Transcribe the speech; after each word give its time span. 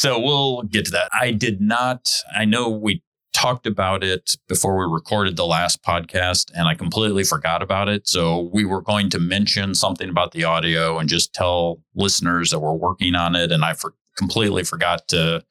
So 0.00 0.18
we'll 0.18 0.62
get 0.62 0.86
to 0.86 0.90
that. 0.92 1.10
I 1.12 1.30
did 1.30 1.60
not, 1.60 2.10
I 2.34 2.46
know 2.46 2.70
we 2.70 3.02
talked 3.34 3.66
about 3.66 4.02
it 4.02 4.34
before 4.48 4.74
we 4.78 4.90
recorded 4.90 5.36
the 5.36 5.44
last 5.44 5.82
podcast 5.82 6.50
and 6.54 6.66
I 6.66 6.74
completely 6.74 7.22
forgot 7.22 7.62
about 7.62 7.90
it. 7.90 8.08
So 8.08 8.48
we 8.50 8.64
were 8.64 8.80
going 8.80 9.10
to 9.10 9.18
mention 9.18 9.74
something 9.74 10.08
about 10.08 10.32
the 10.32 10.42
audio 10.42 10.96
and 10.96 11.06
just 11.06 11.34
tell 11.34 11.82
listeners 11.94 12.48
that 12.48 12.60
we're 12.60 12.72
working 12.72 13.14
on 13.14 13.36
it. 13.36 13.52
And 13.52 13.62
I 13.62 13.74
for, 13.74 13.92
completely 14.16 14.64
forgot 14.64 15.06
to 15.08 15.44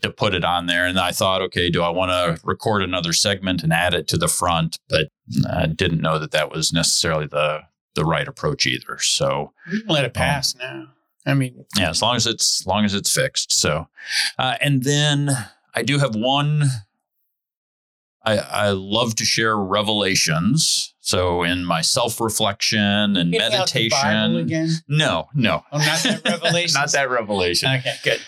to 0.00 0.10
put 0.10 0.32
it 0.32 0.42
on 0.42 0.68
there. 0.68 0.86
And 0.86 0.98
I 0.98 1.12
thought, 1.12 1.42
okay, 1.42 1.68
do 1.68 1.82
I 1.82 1.90
want 1.90 2.12
to 2.12 2.40
record 2.46 2.82
another 2.82 3.12
segment 3.12 3.62
and 3.62 3.74
add 3.74 3.92
it 3.92 4.08
to 4.08 4.16
the 4.16 4.26
front? 4.26 4.78
But 4.88 5.08
I 5.50 5.66
didn't 5.66 6.00
know 6.00 6.18
that 6.18 6.30
that 6.30 6.50
was 6.50 6.72
necessarily 6.72 7.26
the 7.26 7.60
the 7.94 8.06
right 8.06 8.26
approach 8.26 8.64
either. 8.64 8.98
So 9.00 9.52
let 9.86 10.06
it 10.06 10.14
pass 10.14 10.54
um, 10.54 10.60
now. 10.60 10.88
I 11.24 11.34
mean, 11.34 11.64
yeah, 11.76 11.90
as 11.90 12.02
long 12.02 12.16
as 12.16 12.26
it's 12.26 12.62
as 12.62 12.66
long 12.66 12.84
as 12.84 12.94
it's 12.94 13.12
fixed. 13.12 13.52
So, 13.52 13.86
uh, 14.38 14.56
and 14.60 14.82
then 14.82 15.30
I 15.74 15.82
do 15.82 15.98
have 15.98 16.14
one 16.14 16.64
I, 18.24 18.36
I 18.38 18.70
love 18.70 19.16
to 19.16 19.24
share 19.24 19.56
revelations. 19.56 20.94
So 21.00 21.42
in 21.42 21.64
my 21.64 21.80
self 21.80 22.20
reflection 22.20 23.16
and 23.16 23.30
meditation. 23.30 24.46
No, 24.88 25.28
no. 25.34 25.64
Oh, 25.72 25.78
not 25.78 26.02
that 26.02 26.22
revelation. 26.24 26.74
not 26.80 26.92
that 26.92 27.10
revelation. 27.10 27.70
Okay, 27.78 27.94
good. 28.04 28.20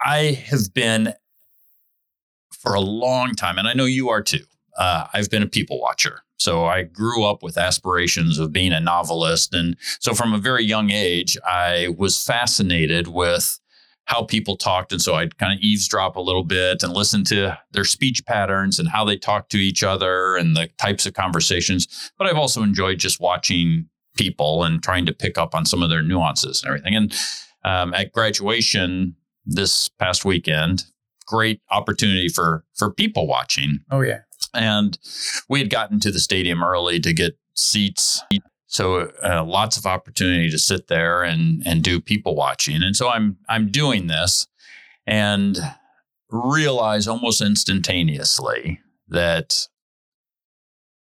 I 0.00 0.44
have 0.46 0.72
been 0.72 1.12
for 2.50 2.74
a 2.74 2.80
long 2.80 3.34
time, 3.34 3.58
and 3.58 3.68
I 3.68 3.74
know 3.74 3.84
you 3.84 4.08
are 4.08 4.22
too. 4.22 4.44
Uh, 4.78 5.06
I've 5.12 5.28
been 5.28 5.42
a 5.42 5.48
people 5.48 5.80
watcher. 5.80 6.22
So 6.36 6.64
I 6.64 6.84
grew 6.84 7.24
up 7.24 7.42
with 7.42 7.58
aspirations 7.58 8.38
of 8.38 8.52
being 8.52 8.72
a 8.72 8.80
novelist. 8.80 9.52
And 9.52 9.76
so 9.98 10.14
from 10.14 10.32
a 10.32 10.38
very 10.38 10.64
young 10.64 10.90
age, 10.90 11.36
I 11.44 11.94
was 11.98 12.22
fascinated 12.22 13.08
with 13.08 13.58
how 14.04 14.22
people 14.22 14.56
talked. 14.56 14.92
And 14.92 15.02
so 15.02 15.16
I'd 15.16 15.36
kind 15.36 15.52
of 15.52 15.58
eavesdrop 15.60 16.16
a 16.16 16.20
little 16.20 16.44
bit 16.44 16.82
and 16.82 16.94
listen 16.94 17.24
to 17.24 17.58
their 17.72 17.84
speech 17.84 18.24
patterns 18.24 18.78
and 18.78 18.88
how 18.88 19.04
they 19.04 19.16
talk 19.16 19.48
to 19.50 19.58
each 19.58 19.82
other 19.82 20.36
and 20.36 20.56
the 20.56 20.68
types 20.78 21.06
of 21.06 21.12
conversations. 21.12 22.10
But 22.16 22.28
I've 22.28 22.38
also 22.38 22.62
enjoyed 22.62 22.98
just 22.98 23.20
watching 23.20 23.88
people 24.16 24.64
and 24.64 24.82
trying 24.82 25.06
to 25.06 25.12
pick 25.12 25.36
up 25.36 25.54
on 25.54 25.66
some 25.66 25.82
of 25.82 25.90
their 25.90 26.02
nuances 26.02 26.62
and 26.62 26.68
everything. 26.68 26.94
And 26.94 27.14
um, 27.64 27.92
at 27.92 28.12
graduation 28.12 29.16
this 29.44 29.88
past 29.88 30.24
weekend, 30.24 30.84
great 31.26 31.60
opportunity 31.70 32.28
for 32.28 32.64
for 32.74 32.92
people 32.92 33.26
watching. 33.26 33.80
Oh 33.90 34.00
yeah. 34.00 34.20
And 34.54 34.98
we 35.48 35.60
had 35.60 35.70
gotten 35.70 36.00
to 36.00 36.10
the 36.10 36.20
stadium 36.20 36.62
early 36.62 37.00
to 37.00 37.12
get 37.12 37.38
seats 37.54 38.22
so 38.68 39.10
uh, 39.24 39.42
lots 39.44 39.78
of 39.78 39.86
opportunity 39.86 40.50
to 40.50 40.58
sit 40.58 40.88
there 40.88 41.22
and 41.22 41.62
and 41.66 41.82
do 41.82 42.00
people 42.00 42.36
watching. 42.36 42.82
And 42.82 42.94
so 42.94 43.08
I'm 43.08 43.38
I'm 43.48 43.70
doing 43.70 44.06
this 44.06 44.46
and 45.06 45.58
realize 46.30 47.08
almost 47.08 47.40
instantaneously 47.40 48.80
that 49.08 49.66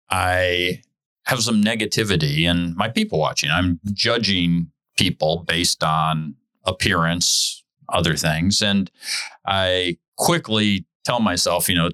I 0.10 0.82
have 1.26 1.44
some 1.44 1.64
negativity 1.64 2.42
in 2.42 2.76
my 2.76 2.90
people 2.90 3.20
watching. 3.20 3.52
I'm 3.52 3.80
judging 3.94 4.72
people 4.98 5.46
based 5.48 5.84
on 5.84 6.36
appearance, 6.66 7.64
other 7.88 8.16
things. 8.16 8.64
And 8.64 8.90
I 9.46 9.98
quickly 10.18 10.88
tell 11.06 11.20
myself, 11.20 11.70
you 11.70 11.76
know, 11.76 11.92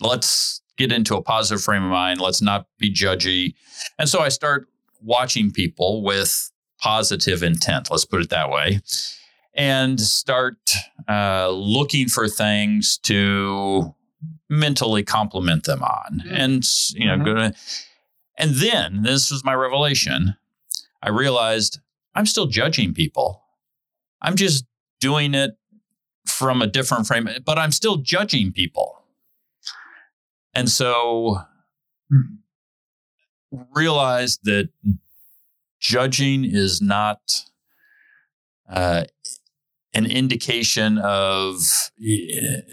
let's 0.00 0.62
get 0.76 0.92
into 0.92 1.16
a 1.16 1.22
positive 1.22 1.62
frame 1.62 1.84
of 1.84 1.90
mind. 1.90 2.20
Let's 2.20 2.42
not 2.42 2.66
be 2.78 2.92
judgy. 2.92 3.54
And 3.98 4.08
so 4.08 4.20
I 4.20 4.28
start 4.28 4.68
watching 5.00 5.50
people 5.50 6.02
with 6.02 6.50
positive 6.78 7.42
intent, 7.42 7.90
let's 7.90 8.04
put 8.04 8.20
it 8.20 8.30
that 8.30 8.50
way, 8.50 8.80
and 9.54 9.98
start 10.00 10.56
uh, 11.08 11.48
looking 11.48 12.08
for 12.08 12.28
things 12.28 12.98
to 12.98 13.94
mentally 14.48 15.02
compliment 15.02 15.64
them 15.64 15.82
on. 15.82 16.20
Mm-hmm. 16.20 16.34
And, 16.34 16.64
you 16.94 17.06
know, 17.06 17.24
mm-hmm. 17.24 17.50
and 18.36 18.54
then 18.56 19.02
this 19.02 19.30
was 19.30 19.44
my 19.44 19.54
revelation. 19.54 20.36
I 21.02 21.08
realized 21.08 21.80
I'm 22.14 22.26
still 22.26 22.46
judging 22.46 22.92
people. 22.92 23.42
I'm 24.20 24.36
just 24.36 24.64
doing 25.00 25.34
it 25.34 25.56
from 26.26 26.62
a 26.62 26.66
different 26.66 27.06
frame, 27.06 27.28
but 27.44 27.58
I'm 27.58 27.72
still 27.72 27.96
judging 27.96 28.52
people. 28.52 29.02
And 30.56 30.70
so 30.70 31.42
realize 33.74 34.38
that 34.44 34.70
judging 35.78 36.46
is 36.46 36.80
not 36.80 37.44
uh, 38.66 39.04
an 39.92 40.06
indication 40.06 40.96
of, 40.96 41.60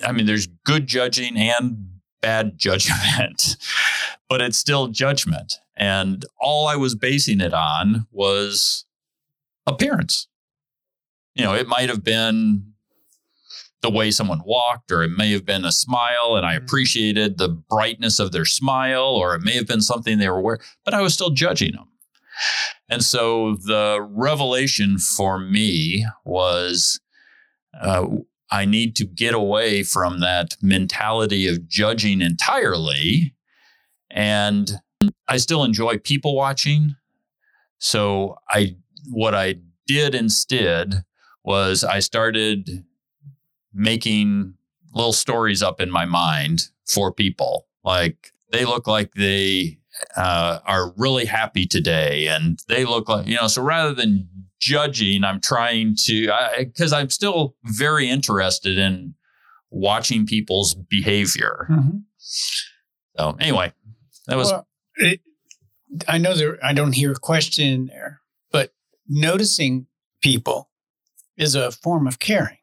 I 0.01 0.13
mean, 0.13 0.25
there's 0.25 0.47
good 0.47 0.88
judging 0.88 1.35
and 1.35 1.99
bad 2.21 2.53
judgment, 2.57 3.57
but 4.29 4.39
it's 4.39 4.57
still 4.57 4.88
judgment. 4.88 5.55
And 5.75 6.23
all 6.39 6.67
I 6.67 6.77
was 6.77 6.95
basing 6.95 7.41
it 7.41 7.53
on 7.53 8.07
was 8.11 8.85
appearance. 9.67 10.29
You 11.35 11.44
know, 11.44 11.53
it 11.53 11.67
might 11.67 11.89
have 11.89 12.01
been 12.01 12.72
the 13.83 13.91
way 13.91 14.09
someone 14.09 14.41
walked, 14.45 14.91
or 14.91 15.03
it 15.03 15.11
may 15.11 15.31
have 15.33 15.45
been 15.45 15.66
a 15.66 15.71
smile, 15.71 16.35
and 16.35 16.45
I 16.45 16.55
mm-hmm. 16.55 16.66
appreciated 16.66 17.38
the 17.38 17.49
brightness 17.49 18.17
of 18.17 18.31
their 18.31 18.45
smile, 18.45 19.03
or 19.03 19.35
it 19.35 19.44
may 19.44 19.53
have 19.53 19.67
been 19.67 19.81
something 19.81 20.17
they 20.17 20.29
were 20.29 20.41
wearing, 20.41 20.61
but 20.83 20.95
I 20.95 21.01
was 21.01 21.13
still 21.13 21.29
judging 21.29 21.73
them. 21.73 21.89
And 22.89 23.03
so 23.03 23.55
the 23.55 23.99
revelation 24.09 24.97
for 24.97 25.38
me 25.38 26.07
was 26.25 26.99
uh, 27.79 28.07
I 28.49 28.66
need 28.66 28.95
to 28.97 29.05
get 29.05 29.33
away 29.33 29.83
from 29.83 30.19
that 30.21 30.55
mentality 30.61 31.47
of 31.47 31.67
judging 31.67 32.21
entirely. 32.21 33.35
And 34.09 34.71
I 35.27 35.38
still 35.38 35.63
enjoy 35.63 35.97
people 35.97 36.35
watching. 36.35 36.95
So 37.79 38.38
I 38.50 38.75
what 39.09 39.35
I 39.35 39.55
did 39.85 40.15
instead 40.15 41.03
was 41.44 41.83
I 41.83 42.00
started 42.00 42.85
making 43.73 44.53
little 44.94 45.13
stories 45.13 45.63
up 45.63 45.81
in 45.81 45.89
my 45.89 46.06
mind 46.06 46.69
for 46.85 47.11
people. 47.11 47.67
Like 47.84 48.31
they 48.51 48.66
look 48.66 48.88
like 48.88 49.13
they 49.13 49.79
uh, 50.16 50.59
are 50.66 50.94
really 50.97 51.25
happy 51.25 51.66
today, 51.66 52.28
and 52.28 52.59
they 52.67 52.85
look 52.85 53.09
like 53.09 53.28
you 53.28 53.35
know. 53.35 53.47
So 53.47 53.62
rather 53.62 53.94
than 53.94 54.29
judging, 54.59 55.23
I'm 55.23 55.41
trying 55.41 55.95
to 56.06 56.31
because 56.57 56.94
I'm 56.94 57.09
still 57.09 57.56
very 57.63 58.09
interested 58.09 58.78
in 58.78 59.16
watching 59.69 60.25
people's 60.25 60.75
behavior. 60.75 61.67
Mm-hmm. 61.69 61.97
So 62.17 63.38
anyway, 63.39 63.73
that 64.28 64.38
was. 64.38 64.51
Well, 64.51 64.67
it, 64.95 65.19
I 66.07 66.17
know 66.17 66.35
there. 66.35 66.57
I 66.63 66.73
don't 66.73 66.94
hear 66.94 67.12
a 67.12 67.19
question 67.19 67.66
in 67.66 67.85
there, 67.88 68.22
but 68.51 68.73
noticing 69.07 69.88
people 70.22 70.69
is 71.38 71.56
a 71.56 71.72
form 71.72 72.07
of 72.07 72.19
caring 72.19 72.57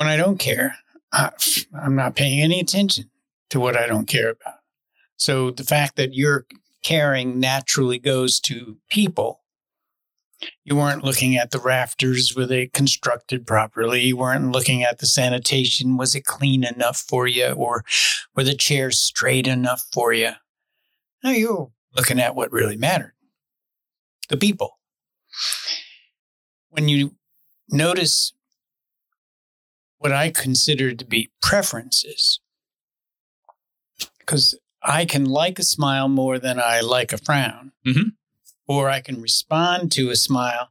when 0.00 0.08
I 0.08 0.16
don't 0.16 0.38
care, 0.38 0.76
I, 1.12 1.30
I'm 1.78 1.94
not 1.94 2.16
paying 2.16 2.40
any 2.40 2.58
attention 2.58 3.10
to 3.50 3.60
what 3.60 3.76
I 3.76 3.86
don't 3.86 4.06
care 4.06 4.30
about. 4.30 4.60
So 5.16 5.50
the 5.50 5.62
fact 5.62 5.96
that 5.96 6.14
your 6.14 6.46
caring 6.82 7.38
naturally 7.38 7.98
goes 7.98 8.40
to 8.40 8.78
people, 8.90 9.42
you 10.64 10.74
weren't 10.74 11.04
looking 11.04 11.36
at 11.36 11.50
the 11.50 11.58
rafters, 11.58 12.34
were 12.34 12.46
they 12.46 12.68
constructed 12.68 13.46
properly? 13.46 14.00
You 14.00 14.16
weren't 14.16 14.52
looking 14.52 14.82
at 14.82 15.00
the 15.00 15.06
sanitation, 15.06 15.98
was 15.98 16.14
it 16.14 16.24
clean 16.24 16.64
enough 16.64 17.04
for 17.06 17.26
you? 17.26 17.48
Or 17.48 17.84
were 18.34 18.44
the 18.44 18.54
chairs 18.54 18.98
straight 18.98 19.46
enough 19.46 19.84
for 19.92 20.14
you? 20.14 20.30
No, 21.22 21.30
you 21.30 21.54
were 21.54 21.66
looking 21.94 22.18
at 22.18 22.34
what 22.34 22.50
really 22.50 22.78
mattered 22.78 23.12
the 24.30 24.38
people. 24.38 24.78
When 26.70 26.88
you 26.88 27.16
notice 27.68 28.32
what 30.00 30.12
I 30.12 30.30
consider 30.30 30.94
to 30.94 31.04
be 31.04 31.30
preferences. 31.42 32.40
Because 34.18 34.58
I 34.82 35.04
can 35.04 35.26
like 35.26 35.58
a 35.58 35.62
smile 35.62 36.08
more 36.08 36.38
than 36.38 36.58
I 36.58 36.80
like 36.80 37.12
a 37.12 37.18
frown, 37.18 37.72
mm-hmm. 37.86 38.08
or 38.66 38.88
I 38.88 39.00
can 39.00 39.20
respond 39.20 39.92
to 39.92 40.08
a 40.08 40.16
smile 40.16 40.70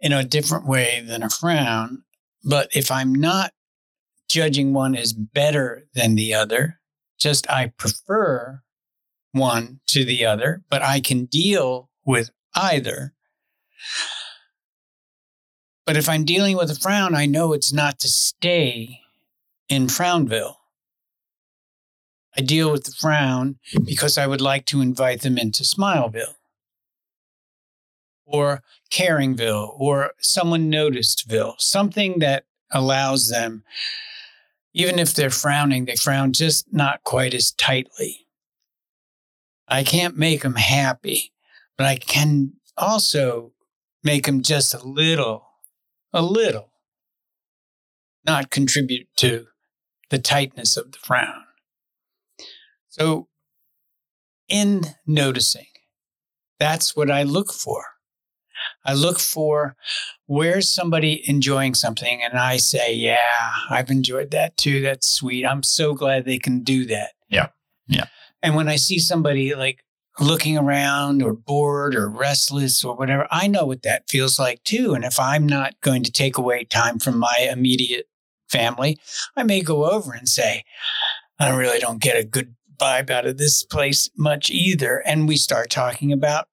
in 0.00 0.12
a 0.12 0.24
different 0.24 0.66
way 0.66 1.04
than 1.06 1.24
a 1.24 1.28
frown. 1.28 2.04
But 2.44 2.70
if 2.74 2.90
I'm 2.90 3.12
not 3.12 3.50
judging 4.28 4.72
one 4.72 4.94
as 4.94 5.12
better 5.12 5.88
than 5.94 6.14
the 6.14 6.32
other, 6.32 6.78
just 7.18 7.50
I 7.50 7.72
prefer 7.76 8.62
one 9.32 9.80
to 9.88 10.04
the 10.04 10.24
other, 10.24 10.62
but 10.70 10.82
I 10.82 11.00
can 11.00 11.24
deal 11.24 11.90
with 12.04 12.30
either. 12.54 13.12
But 15.86 15.96
if 15.96 16.08
I'm 16.08 16.24
dealing 16.24 16.56
with 16.56 16.70
a 16.70 16.74
frown, 16.74 17.14
I 17.14 17.26
know 17.26 17.52
it's 17.52 17.72
not 17.72 18.00
to 18.00 18.08
stay 18.08 19.00
in 19.68 19.86
Frownville. 19.86 20.56
I 22.36 22.42
deal 22.42 22.70
with 22.70 22.84
the 22.84 22.92
frown 22.92 23.58
because 23.84 24.18
I 24.18 24.26
would 24.26 24.40
like 24.40 24.66
to 24.66 24.80
invite 24.82 25.22
them 25.22 25.38
into 25.38 25.62
Smileville. 25.62 26.34
or 28.26 28.62
Caringville 28.90 29.74
or 29.78 30.10
someone 30.18 30.70
noticedville, 30.70 31.54
something 31.60 32.18
that 32.18 32.44
allows 32.72 33.28
them, 33.28 33.62
even 34.74 34.98
if 34.98 35.14
they're 35.14 35.30
frowning, 35.30 35.84
they 35.84 35.96
frown 35.96 36.32
just 36.32 36.72
not 36.72 37.04
quite 37.04 37.32
as 37.34 37.52
tightly. 37.52 38.26
I 39.68 39.84
can't 39.84 40.16
make 40.16 40.42
them 40.42 40.56
happy, 40.56 41.32
but 41.78 41.86
I 41.86 41.96
can 41.96 42.54
also 42.76 43.52
make 44.02 44.26
them 44.26 44.42
just 44.42 44.74
a 44.74 44.84
little, 44.86 45.45
a 46.16 46.22
little, 46.22 46.70
not 48.24 48.50
contribute 48.50 49.06
to 49.18 49.46
the 50.10 50.18
tightness 50.18 50.76
of 50.76 50.92
the 50.92 50.98
frown. 50.98 51.44
So, 52.88 53.28
in 54.48 54.84
noticing, 55.06 55.66
that's 56.58 56.96
what 56.96 57.10
I 57.10 57.22
look 57.22 57.52
for. 57.52 57.84
I 58.84 58.94
look 58.94 59.20
for 59.20 59.76
where's 60.24 60.68
somebody 60.68 61.22
enjoying 61.28 61.74
something, 61.74 62.22
and 62.22 62.38
I 62.38 62.56
say, 62.56 62.94
Yeah, 62.94 63.52
I've 63.68 63.90
enjoyed 63.90 64.30
that 64.30 64.56
too. 64.56 64.80
That's 64.80 65.06
sweet. 65.06 65.44
I'm 65.44 65.62
so 65.62 65.92
glad 65.92 66.24
they 66.24 66.38
can 66.38 66.62
do 66.62 66.86
that. 66.86 67.10
Yeah. 67.28 67.48
Yeah. 67.86 68.06
And 68.42 68.56
when 68.56 68.68
I 68.68 68.76
see 68.76 68.98
somebody 68.98 69.54
like 69.54 69.84
looking 70.18 70.56
around 70.56 71.22
or 71.22 71.32
bored 71.32 71.94
or 71.94 72.08
restless 72.08 72.84
or 72.84 72.96
whatever, 72.96 73.26
I 73.30 73.46
know 73.46 73.66
what 73.66 73.82
that 73.82 74.08
feels 74.08 74.38
like 74.38 74.62
too. 74.64 74.94
And 74.94 75.04
if 75.04 75.20
I'm 75.20 75.46
not 75.46 75.80
going 75.80 76.02
to 76.04 76.12
take 76.12 76.38
away 76.38 76.64
time 76.64 76.98
from 76.98 77.18
my 77.18 77.48
immediate 77.50 78.06
family, 78.48 78.98
I 79.36 79.42
may 79.42 79.60
go 79.60 79.90
over 79.90 80.12
and 80.12 80.28
say, 80.28 80.64
I 81.38 81.54
really 81.54 81.78
don't 81.78 82.00
get 82.00 82.16
a 82.16 82.24
good 82.24 82.54
vibe 82.78 83.10
out 83.10 83.26
of 83.26 83.38
this 83.38 83.62
place 83.62 84.10
much 84.16 84.50
either. 84.50 85.02
And 85.06 85.28
we 85.28 85.36
start 85.36 85.70
talking 85.70 86.12
about 86.12 86.48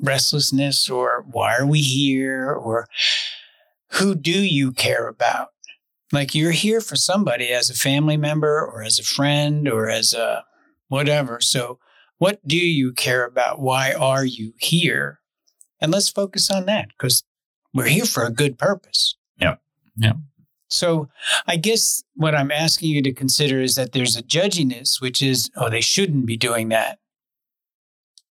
restlessness 0.00 0.88
or 0.88 1.24
why 1.30 1.56
are 1.56 1.66
we 1.66 1.80
here 1.80 2.52
or 2.52 2.86
who 3.92 4.14
do 4.14 4.38
you 4.38 4.72
care 4.72 5.08
about? 5.08 5.48
Like 6.12 6.34
you're 6.34 6.52
here 6.52 6.80
for 6.80 6.96
somebody 6.96 7.48
as 7.48 7.68
a 7.68 7.74
family 7.74 8.16
member 8.16 8.64
or 8.64 8.82
as 8.82 8.98
a 8.98 9.04
friend 9.04 9.68
or 9.68 9.88
as 9.88 10.14
a 10.14 10.44
whatever. 10.88 11.40
So, 11.40 11.78
what 12.18 12.46
do 12.46 12.56
you 12.56 12.92
care 12.92 13.24
about? 13.24 13.60
Why 13.60 13.92
are 13.92 14.24
you 14.24 14.52
here? 14.58 15.20
And 15.80 15.92
let's 15.92 16.08
focus 16.08 16.50
on 16.50 16.66
that 16.66 16.88
because 16.88 17.24
we're 17.72 17.86
here 17.86 18.04
for 18.04 18.24
a 18.24 18.32
good 18.32 18.58
purpose. 18.58 19.16
Yeah. 19.40 19.56
Yeah. 19.96 20.14
So 20.68 21.08
I 21.46 21.56
guess 21.56 22.02
what 22.14 22.34
I'm 22.34 22.50
asking 22.50 22.90
you 22.90 23.02
to 23.02 23.12
consider 23.12 23.60
is 23.60 23.76
that 23.76 23.92
there's 23.92 24.16
a 24.16 24.22
judginess, 24.22 25.00
which 25.00 25.22
is, 25.22 25.50
oh, 25.56 25.70
they 25.70 25.80
shouldn't 25.80 26.26
be 26.26 26.36
doing 26.36 26.68
that. 26.68 26.98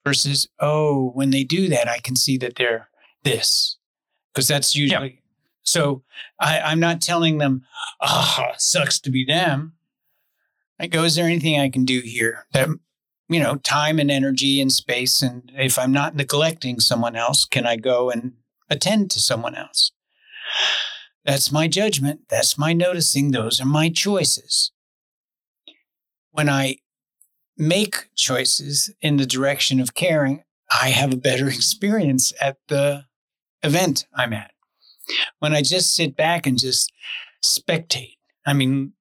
Versus, 0.06 0.50
oh, 0.60 1.12
when 1.14 1.30
they 1.30 1.44
do 1.44 1.70
that, 1.70 1.88
I 1.88 2.00
can 2.00 2.16
see 2.16 2.38
that 2.40 2.56
they're 2.56 2.90
this. 3.24 3.78
Because 4.34 4.48
that's 4.48 4.76
usually 4.76 5.08
yeah. 5.08 5.20
so 5.62 6.04
I, 6.40 6.60
I'm 6.60 6.80
not 6.80 7.02
telling 7.02 7.38
them, 7.38 7.64
ah, 8.02 8.48
oh, 8.50 8.54
sucks 8.58 9.00
to 9.02 9.12
be 9.12 9.24
them. 9.26 9.74
I 10.80 10.88
go, 10.88 11.04
is 11.04 11.16
there 11.16 11.26
anything 11.26 11.60
I 11.60 11.70
can 11.70 11.86
do 11.86 12.02
here 12.02 12.48
that 12.52 12.68
you 13.30 13.40
know, 13.40 13.56
time 13.56 14.00
and 14.00 14.12
energy 14.12 14.60
and 14.62 14.72
space. 14.72 15.22
And 15.22 15.52
if 15.56 15.80
I'm 15.80 15.92
not 15.92 16.16
neglecting 16.16 16.80
someone 16.80 17.16
else, 17.16 17.46
can 17.46 17.66
I 17.66 17.76
go 17.76 18.10
and 18.10 18.34
attend 18.70 19.12
to 19.12 19.20
someone 19.20 19.56
else? 19.56 19.92
That's 21.26 21.52
my 21.52 21.68
judgment. 21.68 22.22
That's 22.30 22.58
my 22.58 22.74
noticing. 22.74 23.32
Those 23.32 23.62
are 23.62 23.66
my 23.66 23.90
choices. 23.90 24.72
When 26.32 26.50
I 26.50 26.78
make 27.58 28.10
choices 28.16 28.94
in 29.02 29.18
the 29.18 29.26
direction 29.26 29.80
of 29.80 29.94
caring, 29.94 30.44
I 30.72 30.90
have 30.90 31.14
a 31.14 31.18
better 31.18 31.48
experience 31.50 32.34
at 32.42 32.58
the 32.68 33.06
event 33.62 34.06
I'm 34.16 34.34
at. 34.34 34.52
When 35.40 35.54
I 35.54 35.62
just 35.62 35.96
sit 35.96 36.16
back 36.16 36.48
and 36.48 36.60
just 36.60 36.92
spectate, 37.44 38.18
I 38.46 38.54
mean, 38.54 38.94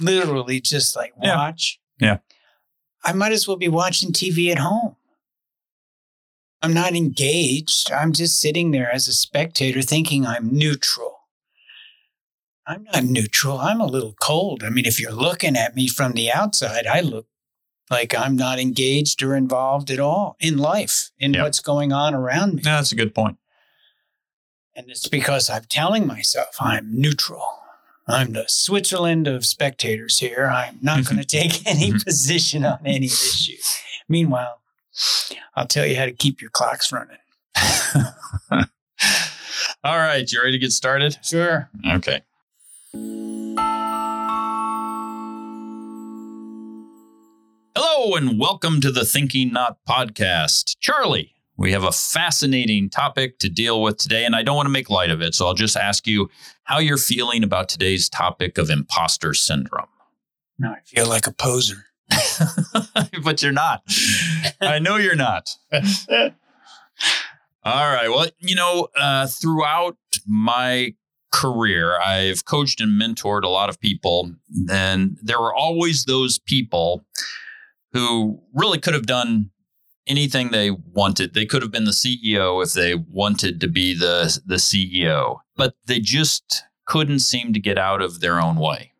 literally 0.00 0.60
just 0.60 0.96
like 0.96 1.16
watch. 1.16 1.78
Yeah. 1.98 2.06
yeah. 2.08 2.18
I 3.04 3.12
might 3.12 3.32
as 3.32 3.48
well 3.48 3.56
be 3.56 3.68
watching 3.68 4.12
TV 4.12 4.50
at 4.50 4.58
home. 4.58 4.96
I'm 6.62 6.72
not 6.72 6.94
engaged. 6.94 7.90
I'm 7.90 8.12
just 8.12 8.40
sitting 8.40 8.70
there 8.70 8.90
as 8.90 9.08
a 9.08 9.12
spectator 9.12 9.82
thinking 9.82 10.24
I'm 10.24 10.52
neutral. 10.52 11.18
I'm 12.66 12.84
not 12.92 13.04
neutral. 13.04 13.58
I'm 13.58 13.80
a 13.80 13.86
little 13.86 14.14
cold. 14.20 14.62
I 14.62 14.70
mean, 14.70 14.86
if 14.86 15.00
you're 15.00 15.10
looking 15.10 15.56
at 15.56 15.74
me 15.74 15.88
from 15.88 16.12
the 16.12 16.30
outside, 16.30 16.86
I 16.86 17.00
look 17.00 17.26
like 17.90 18.14
I'm 18.16 18.36
not 18.36 18.60
engaged 18.60 19.22
or 19.22 19.34
involved 19.34 19.90
at 19.90 19.98
all 19.98 20.36
in 20.38 20.56
life, 20.56 21.10
in 21.18 21.34
what's 21.34 21.58
going 21.58 21.92
on 21.92 22.14
around 22.14 22.54
me. 22.54 22.62
No, 22.64 22.76
that's 22.76 22.92
a 22.92 22.96
good 22.96 23.14
point. 23.14 23.38
And 24.76 24.88
it's 24.88 25.08
because 25.08 25.50
I'm 25.50 25.64
telling 25.68 26.06
myself 26.06 26.56
I'm 26.60 26.88
neutral. 26.92 27.44
I'm 28.08 28.32
the 28.32 28.46
Switzerland 28.48 29.28
of 29.28 29.46
spectators 29.46 30.18
here. 30.18 30.50
I'm 30.52 30.78
not 30.82 31.04
going 31.04 31.18
to 31.18 31.24
take 31.24 31.64
any 31.66 31.90
mm-hmm. 31.90 31.98
position 31.98 32.64
on 32.64 32.80
any 32.84 33.06
issue. 33.06 33.56
Meanwhile, 34.08 34.60
I'll 35.54 35.68
tell 35.68 35.86
you 35.86 35.94
how 35.94 36.06
to 36.06 36.12
keep 36.12 36.40
your 36.40 36.50
clocks 36.50 36.90
running. 36.92 37.18
All 39.84 39.98
right, 39.98 40.30
you 40.30 40.40
ready 40.40 40.52
to 40.52 40.58
get 40.58 40.72
started? 40.72 41.16
Sure. 41.22 41.70
Okay. 41.86 42.22
Hello, 47.76 48.16
and 48.16 48.38
welcome 48.38 48.80
to 48.80 48.90
the 48.90 49.04
Thinking 49.04 49.52
Knot 49.52 49.78
podcast. 49.88 50.74
Charlie, 50.80 51.34
we 51.56 51.72
have 51.72 51.84
a 51.84 51.92
fascinating 51.92 52.88
topic 52.88 53.38
to 53.40 53.48
deal 53.48 53.82
with 53.82 53.98
today, 53.98 54.24
and 54.24 54.34
I 54.34 54.42
don't 54.42 54.56
want 54.56 54.66
to 54.66 54.72
make 54.72 54.90
light 54.90 55.10
of 55.10 55.20
it. 55.20 55.34
So 55.34 55.46
I'll 55.46 55.54
just 55.54 55.76
ask 55.76 56.06
you 56.06 56.30
how 56.64 56.78
you're 56.78 56.96
feeling 56.96 57.44
about 57.44 57.68
today's 57.68 58.08
topic 58.08 58.58
of 58.58 58.70
imposter 58.70 59.34
syndrome. 59.34 59.86
Now 60.58 60.72
I 60.72 60.80
feel 60.84 61.08
like 61.08 61.26
a 61.26 61.32
poser. 61.32 61.86
but 63.22 63.42
you're 63.42 63.52
not. 63.52 63.82
I 64.60 64.78
know 64.78 64.96
you're 64.96 65.16
not. 65.16 65.56
All 67.64 67.92
right. 67.92 68.08
Well, 68.08 68.26
you 68.38 68.54
know, 68.54 68.88
uh, 68.96 69.26
throughout 69.28 69.96
my 70.26 70.94
career, 71.32 71.98
I've 71.98 72.44
coached 72.44 72.80
and 72.80 73.00
mentored 73.00 73.44
a 73.44 73.48
lot 73.48 73.68
of 73.68 73.80
people, 73.80 74.32
and 74.70 75.16
there 75.22 75.40
were 75.40 75.54
always 75.54 76.04
those 76.04 76.38
people 76.38 77.04
who 77.92 78.42
really 78.52 78.78
could 78.78 78.94
have 78.94 79.06
done 79.06 79.51
anything 80.06 80.50
they 80.50 80.70
wanted. 80.70 81.34
They 81.34 81.46
could 81.46 81.62
have 81.62 81.70
been 81.70 81.84
the 81.84 81.90
CEO 81.90 82.62
if 82.62 82.72
they 82.72 82.94
wanted 82.94 83.60
to 83.60 83.68
be 83.68 83.94
the 83.94 84.40
the 84.44 84.56
CEO, 84.56 85.40
but 85.56 85.74
they 85.86 86.00
just 86.00 86.64
couldn't 86.86 87.20
seem 87.20 87.52
to 87.52 87.60
get 87.60 87.78
out 87.78 88.02
of 88.02 88.20
their 88.20 88.40
own 88.40 88.56
way. 88.56 88.92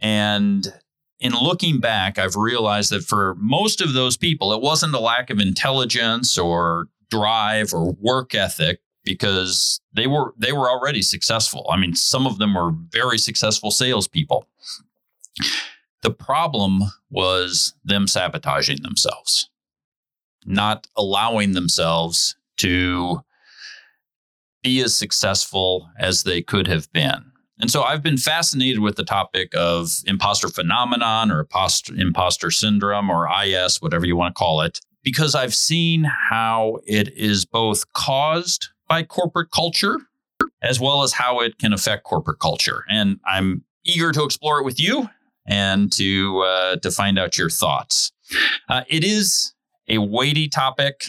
And 0.00 0.72
in 1.18 1.32
looking 1.32 1.80
back, 1.80 2.18
I've 2.18 2.36
realized 2.36 2.90
that 2.92 3.02
for 3.02 3.34
most 3.38 3.80
of 3.80 3.94
those 3.94 4.16
people, 4.16 4.52
it 4.52 4.62
wasn't 4.62 4.94
a 4.94 5.00
lack 5.00 5.30
of 5.30 5.40
intelligence 5.40 6.38
or 6.38 6.86
drive 7.10 7.72
or 7.72 7.92
work 7.92 8.34
ethic 8.34 8.80
because 9.04 9.80
they 9.92 10.06
were 10.06 10.34
they 10.38 10.52
were 10.52 10.70
already 10.70 11.02
successful. 11.02 11.66
I 11.70 11.76
mean, 11.76 11.94
some 11.94 12.26
of 12.26 12.38
them 12.38 12.54
were 12.54 12.72
very 12.90 13.18
successful 13.18 13.70
salespeople. 13.70 14.48
The 16.02 16.10
problem 16.10 16.82
was 17.10 17.74
them 17.84 18.06
sabotaging 18.06 18.82
themselves 18.82 19.48
not 20.46 20.86
allowing 20.96 21.52
themselves 21.52 22.36
to 22.58 23.20
be 24.62 24.82
as 24.82 24.96
successful 24.96 25.90
as 25.98 26.22
they 26.22 26.42
could 26.42 26.66
have 26.66 26.90
been. 26.92 27.32
And 27.58 27.70
so 27.70 27.82
I've 27.82 28.02
been 28.02 28.18
fascinated 28.18 28.80
with 28.80 28.96
the 28.96 29.04
topic 29.04 29.54
of 29.54 29.90
imposter 30.06 30.48
phenomenon 30.48 31.30
or 31.30 31.40
imposter, 31.40 31.94
imposter 31.94 32.50
syndrome 32.50 33.08
or 33.08 33.28
IS, 33.42 33.80
whatever 33.80 34.06
you 34.06 34.16
want 34.16 34.34
to 34.34 34.38
call 34.38 34.60
it, 34.60 34.80
because 35.02 35.34
I've 35.34 35.54
seen 35.54 36.04
how 36.04 36.78
it 36.86 37.08
is 37.16 37.44
both 37.44 37.90
caused 37.92 38.68
by 38.88 39.02
corporate 39.04 39.50
culture 39.50 39.98
as 40.62 40.80
well 40.80 41.02
as 41.02 41.12
how 41.12 41.40
it 41.40 41.58
can 41.58 41.72
affect 41.72 42.04
corporate 42.04 42.40
culture. 42.40 42.84
And 42.88 43.20
I'm 43.24 43.64
eager 43.84 44.12
to 44.12 44.24
explore 44.24 44.58
it 44.58 44.64
with 44.64 44.80
you 44.80 45.08
and 45.46 45.92
to 45.92 46.40
uh, 46.40 46.76
to 46.76 46.90
find 46.90 47.18
out 47.18 47.38
your 47.38 47.50
thoughts. 47.50 48.12
Uh, 48.68 48.82
it 48.88 49.04
is 49.04 49.54
a 49.88 49.98
weighty 49.98 50.48
topic 50.48 51.06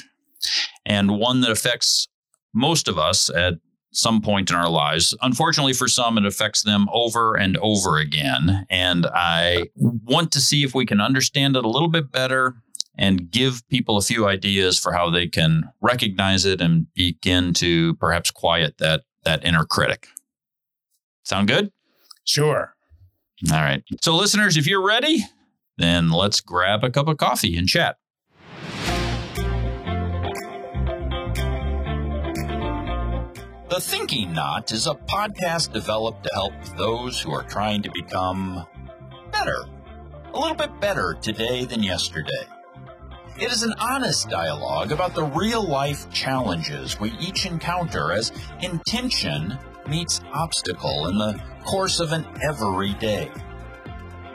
and 0.85 1.17
one 1.17 1.41
that 1.41 1.51
affects 1.51 2.07
most 2.53 2.87
of 2.87 2.97
us 2.97 3.29
at 3.29 3.55
some 3.91 4.21
point 4.21 4.49
in 4.49 4.55
our 4.55 4.69
lives. 4.69 5.15
Unfortunately, 5.21 5.73
for 5.73 5.87
some, 5.87 6.17
it 6.17 6.25
affects 6.25 6.63
them 6.63 6.87
over 6.91 7.35
and 7.35 7.57
over 7.57 7.97
again. 7.97 8.65
And 8.69 9.07
I 9.07 9.65
want 9.75 10.31
to 10.33 10.41
see 10.41 10.63
if 10.63 10.75
we 10.75 10.85
can 10.85 11.01
understand 11.01 11.55
it 11.55 11.65
a 11.65 11.69
little 11.69 11.87
bit 11.87 12.11
better 12.11 12.55
and 12.97 13.29
give 13.29 13.67
people 13.69 13.97
a 13.97 14.01
few 14.01 14.27
ideas 14.27 14.79
for 14.79 14.91
how 14.91 15.09
they 15.09 15.27
can 15.27 15.69
recognize 15.81 16.45
it 16.45 16.61
and 16.61 16.91
begin 16.93 17.53
to 17.53 17.95
perhaps 17.95 18.31
quiet 18.31 18.77
that 18.79 19.03
that 19.23 19.43
inner 19.43 19.65
critic. 19.65 20.07
Sound 21.23 21.47
good? 21.47 21.71
Sure. 22.23 22.73
All 23.51 23.61
right. 23.61 23.83
So 24.01 24.15
listeners, 24.15 24.57
if 24.57 24.65
you're 24.65 24.85
ready, 24.85 25.23
then 25.77 26.09
let's 26.09 26.39
grab 26.39 26.83
a 26.83 26.89
cup 26.89 27.07
of 27.07 27.17
coffee 27.17 27.57
and 27.57 27.67
chat. 27.67 27.97
The 33.69 33.81
Thinking 33.81 34.31
Knot 34.31 34.71
is 34.71 34.87
a 34.87 34.95
podcast 34.95 35.73
developed 35.73 36.23
to 36.23 36.29
help 36.33 36.53
those 36.77 37.19
who 37.19 37.33
are 37.33 37.43
trying 37.43 37.81
to 37.81 37.91
become 37.91 38.65
better, 39.33 39.65
a 40.33 40.39
little 40.39 40.55
bit 40.55 40.79
better 40.79 41.17
today 41.21 41.65
than 41.65 41.83
yesterday. 41.83 42.47
It 43.37 43.51
is 43.51 43.63
an 43.63 43.73
honest 43.77 44.29
dialogue 44.29 44.93
about 44.93 45.15
the 45.15 45.25
real 45.25 45.67
life 45.67 46.09
challenges 46.11 46.97
we 46.97 47.11
each 47.19 47.45
encounter 47.45 48.13
as 48.13 48.31
intention 48.61 49.57
meets 49.85 50.21
obstacle 50.33 51.09
in 51.09 51.17
the 51.17 51.37
course 51.65 51.99
of 51.99 52.13
an 52.13 52.25
everyday. 52.47 53.29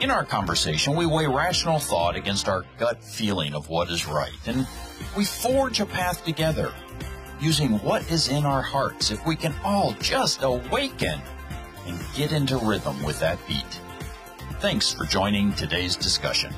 In 0.01 0.11
our 0.11 0.27
conversation, 0.27 0.95
we 0.95 1.07
weigh 1.07 1.27
rational 1.27 1.79
thought 1.79 2.17
against 2.17 2.51
our 2.51 2.65
gut 2.77 3.03
feeling 3.03 3.55
of 3.55 3.71
what 3.71 3.89
is 3.89 4.07
right, 4.07 4.47
and 4.47 4.69
we 5.17 5.25
forge 5.25 5.81
a 5.81 5.87
path 5.87 6.23
together 6.23 6.75
using 7.43 7.73
what 7.81 8.09
is 8.11 8.29
in 8.29 8.47
our 8.47 8.63
hearts 8.63 9.11
if 9.11 9.27
we 9.27 9.35
can 9.35 9.53
all 9.65 9.93
just 10.01 10.43
awaken 10.43 11.21
and 11.87 12.01
get 12.15 12.33
into 12.33 12.57
rhythm 12.59 13.03
with 13.03 13.19
that 13.19 13.39
beat. 13.49 13.81
Thanks 14.61 14.93
for 14.95 15.05
joining 15.05 15.53
today's 15.55 15.97
discussion. 15.97 16.55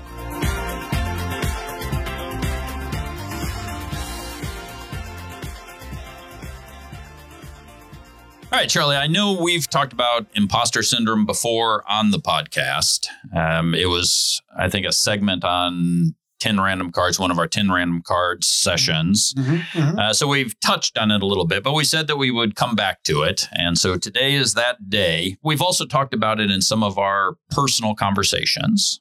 All 8.53 8.61
right, 8.61 8.69
Charlie, 8.69 8.95
I 8.95 9.09
know 9.09 9.33
we've 9.33 9.69
talked 9.69 9.93
about 9.93 10.27
imposter 10.35 10.85
syndrome 10.85 11.27
before 11.27 11.83
on 11.91 12.13
the 12.13 12.19
podcast. 12.19 13.09
Um, 13.35 13.75
it 13.75 13.87
was, 13.87 14.41
I 14.57 14.69
think, 14.69 14.87
a 14.87 14.93
segment 14.93 15.43
on 15.43 16.15
10 16.45 16.61
random 16.61 16.93
cards, 16.93 17.19
one 17.19 17.31
of 17.31 17.39
our 17.39 17.47
10 17.47 17.71
random 17.71 18.03
cards 18.03 18.47
sessions. 18.47 19.33
Mm-hmm, 19.33 19.79
mm-hmm. 19.79 19.99
Uh, 19.99 20.13
so 20.13 20.29
we've 20.29 20.55
touched 20.61 20.99
on 20.99 21.11
it 21.11 21.23
a 21.23 21.27
little 21.27 21.47
bit, 21.47 21.63
but 21.63 21.73
we 21.73 21.85
said 21.85 22.07
that 22.07 22.19
we 22.19 22.31
would 22.31 22.55
come 22.55 22.75
back 22.75 23.03
to 23.05 23.23
it. 23.23 23.49
And 23.53 23.79
so 23.79 23.97
today 23.97 24.35
is 24.35 24.53
that 24.53 24.91
day. 24.91 25.39
We've 25.43 25.63
also 25.63 25.87
talked 25.87 26.13
about 26.13 26.41
it 26.41 26.51
in 26.51 26.61
some 26.61 26.83
of 26.83 26.99
our 26.99 27.37
personal 27.49 27.95
conversations. 27.95 29.01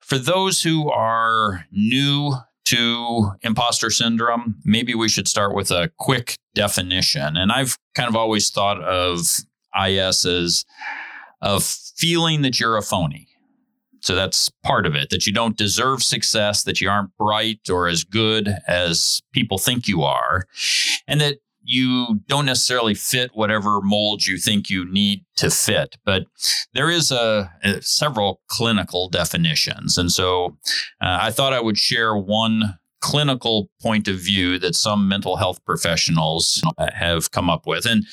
For 0.00 0.16
those 0.16 0.62
who 0.62 0.90
are 0.90 1.66
new 1.70 2.32
to 2.64 3.32
imposter 3.42 3.90
syndrome, 3.90 4.56
maybe 4.64 4.94
we 4.94 5.10
should 5.10 5.28
start 5.28 5.54
with 5.54 5.70
a 5.70 5.92
quick 5.98 6.38
definition. 6.54 7.36
And 7.36 7.52
I've 7.52 7.76
kind 7.94 8.08
of 8.08 8.16
always 8.16 8.48
thought 8.48 8.82
of 8.82 9.20
IS 9.78 10.24
as 10.24 10.64
a 11.42 11.60
feeling 11.60 12.40
that 12.42 12.58
you're 12.58 12.78
a 12.78 12.82
phony. 12.82 13.27
So 14.08 14.14
that's 14.14 14.48
part 14.64 14.86
of 14.86 14.94
it, 14.94 15.10
that 15.10 15.26
you 15.26 15.34
don't 15.34 15.54
deserve 15.54 16.02
success, 16.02 16.62
that 16.62 16.80
you 16.80 16.88
aren't 16.88 17.14
bright 17.18 17.68
or 17.70 17.88
as 17.88 18.04
good 18.04 18.48
as 18.66 19.20
people 19.34 19.58
think 19.58 19.86
you 19.86 20.02
are, 20.02 20.46
and 21.06 21.20
that 21.20 21.40
you 21.62 22.20
don't 22.26 22.46
necessarily 22.46 22.94
fit 22.94 23.32
whatever 23.34 23.82
mold 23.82 24.26
you 24.26 24.38
think 24.38 24.70
you 24.70 24.90
need 24.90 25.26
to 25.36 25.50
fit. 25.50 25.98
But 26.06 26.24
there 26.72 26.88
is 26.88 27.10
a, 27.10 27.52
a 27.62 27.82
several 27.82 28.40
clinical 28.48 29.10
definitions, 29.10 29.98
and 29.98 30.10
so 30.10 30.56
uh, 31.02 31.18
I 31.20 31.30
thought 31.30 31.52
I 31.52 31.60
would 31.60 31.76
share 31.76 32.16
one 32.16 32.78
clinical 33.02 33.68
point 33.82 34.08
of 34.08 34.16
view 34.16 34.58
that 34.58 34.74
some 34.74 35.06
mental 35.06 35.36
health 35.36 35.62
professionals 35.66 36.62
uh, 36.78 36.86
have 36.94 37.30
come 37.30 37.50
up 37.50 37.66
with, 37.66 37.84
and 37.84 38.06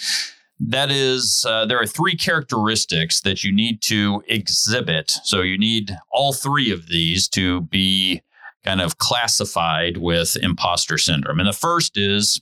that 0.60 0.90
is 0.90 1.46
uh, 1.48 1.66
there 1.66 1.80
are 1.80 1.86
three 1.86 2.16
characteristics 2.16 3.22
that 3.22 3.44
you 3.44 3.52
need 3.52 3.82
to 3.84 4.24
exhibit. 4.28 5.12
So 5.24 5.42
you 5.42 5.58
need 5.58 5.98
all 6.12 6.34
three 6.34 6.72
of 6.72 6.88
these 6.88 7.28
to 7.30 7.62
be 7.62 8.22
kind 8.64 8.82
of 8.82 8.98
classified 8.98 9.98
with 9.98 10.36
imposter 10.42 10.98
syndrome. 10.98 11.40
And 11.40 11.48
the 11.48 11.54
first 11.54 11.98
is 11.98 12.42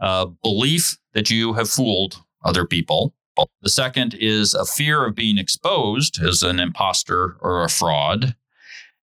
uh, 0.00 0.26
belief 0.42 0.96
that 1.14 1.30
you 1.30 1.54
have 1.54 1.68
fooled 1.68 2.22
other 2.44 2.64
people. 2.64 3.14
The 3.62 3.70
second 3.70 4.14
is 4.14 4.54
a 4.54 4.64
fear 4.64 5.04
of 5.04 5.14
being 5.14 5.38
exposed 5.38 6.20
as 6.20 6.42
an 6.42 6.58
imposter 6.58 7.36
or 7.40 7.62
a 7.62 7.68
fraud. 7.68 8.34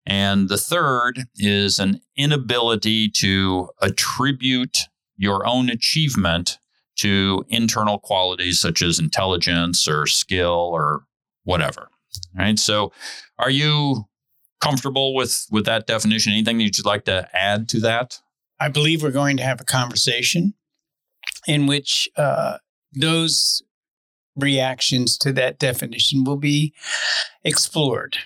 And 0.05 0.49
the 0.49 0.57
third 0.57 1.25
is 1.37 1.79
an 1.79 2.01
inability 2.17 3.09
to 3.11 3.69
attribute 3.81 4.79
your 5.17 5.45
own 5.47 5.69
achievement 5.69 6.57
to 6.97 7.45
internal 7.49 7.99
qualities 7.99 8.59
such 8.59 8.81
as 8.81 8.99
intelligence 8.99 9.87
or 9.87 10.07
skill 10.07 10.69
or 10.73 11.03
whatever. 11.43 11.89
Right. 12.37 12.57
So, 12.57 12.91
are 13.37 13.49
you 13.49 14.05
comfortable 14.61 15.13
with 15.13 15.47
with 15.51 15.65
that 15.65 15.87
definition? 15.87 16.33
Anything 16.33 16.57
that 16.59 16.63
you'd 16.63 16.85
like 16.85 17.05
to 17.05 17.29
add 17.33 17.67
to 17.69 17.79
that? 17.81 18.19
I 18.59 18.69
believe 18.69 19.03
we're 19.03 19.11
going 19.11 19.37
to 19.37 19.43
have 19.43 19.59
a 19.59 19.65
conversation 19.65 20.53
in 21.45 21.67
which 21.67 22.09
uh, 22.15 22.57
those 22.93 23.61
reactions 24.35 25.17
to 25.17 25.33
that 25.33 25.59
definition 25.59 26.23
will 26.23 26.37
be 26.37 26.73
explored. 27.43 28.17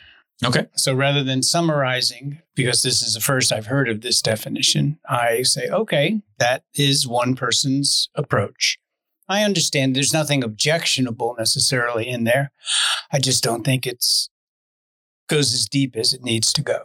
Okay. 0.43 0.67
So 0.75 0.93
rather 0.93 1.24
than 1.24 1.43
summarizing, 1.43 2.39
because 2.55 2.81
this 2.81 3.01
is 3.01 3.13
the 3.13 3.19
first 3.19 3.51
I've 3.51 3.65
heard 3.65 3.89
of 3.89 4.01
this 4.01 4.22
definition, 4.22 4.98
I 5.08 5.43
say, 5.43 5.67
okay, 5.67 6.22
that 6.38 6.63
is 6.74 7.05
one 7.08 7.36
person's 7.36 8.10
approach. 8.15 8.77
I 9.27 9.43
understand 9.43 9.96
there's 9.96 10.13
nothing 10.13 10.43
objectionable 10.43 11.36
necessarily 11.38 12.08
in 12.08 12.24
there. 12.24 12.51
I 13.12 13.19
just 13.19 13.43
don't 13.43 13.63
think 13.63 13.86
it's 13.86 14.29
goes 15.27 15.53
as 15.53 15.67
deep 15.67 15.96
as 15.96 16.13
it 16.13 16.24
needs 16.24 16.51
to 16.53 16.62
go. 16.62 16.84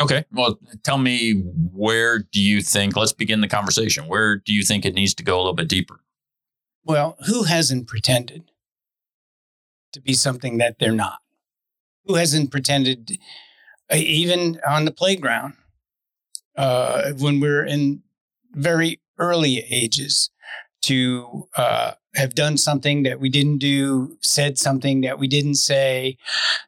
Okay. 0.00 0.24
Well, 0.32 0.58
tell 0.82 0.98
me 0.98 1.42
where 1.72 2.20
do 2.20 2.40
you 2.40 2.62
think, 2.62 2.96
let's 2.96 3.12
begin 3.12 3.40
the 3.40 3.48
conversation. 3.48 4.08
Where 4.08 4.36
do 4.36 4.52
you 4.52 4.62
think 4.62 4.84
it 4.84 4.94
needs 4.94 5.14
to 5.14 5.22
go 5.22 5.36
a 5.36 5.40
little 5.40 5.54
bit 5.54 5.68
deeper? 5.68 6.00
Well, 6.84 7.16
who 7.26 7.44
hasn't 7.44 7.86
pretended 7.86 8.50
to 9.92 10.00
be 10.00 10.14
something 10.14 10.58
that 10.58 10.78
they're 10.78 10.92
not? 10.92 11.18
Who 12.06 12.14
hasn't 12.14 12.50
pretended, 12.50 13.18
uh, 13.92 13.96
even 13.96 14.60
on 14.66 14.84
the 14.84 14.90
playground, 14.92 15.54
uh, 16.56 17.12
when 17.18 17.40
we're 17.40 17.64
in 17.64 18.02
very 18.52 19.00
early 19.18 19.64
ages, 19.70 20.30
to 20.82 21.48
uh, 21.56 21.92
have 22.14 22.34
done 22.34 22.58
something 22.58 23.04
that 23.04 23.18
we 23.18 23.30
didn't 23.30 23.56
do, 23.56 24.18
said 24.22 24.58
something 24.58 25.00
that 25.00 25.18
we 25.18 25.26
didn't 25.26 25.54
say, 25.54 26.18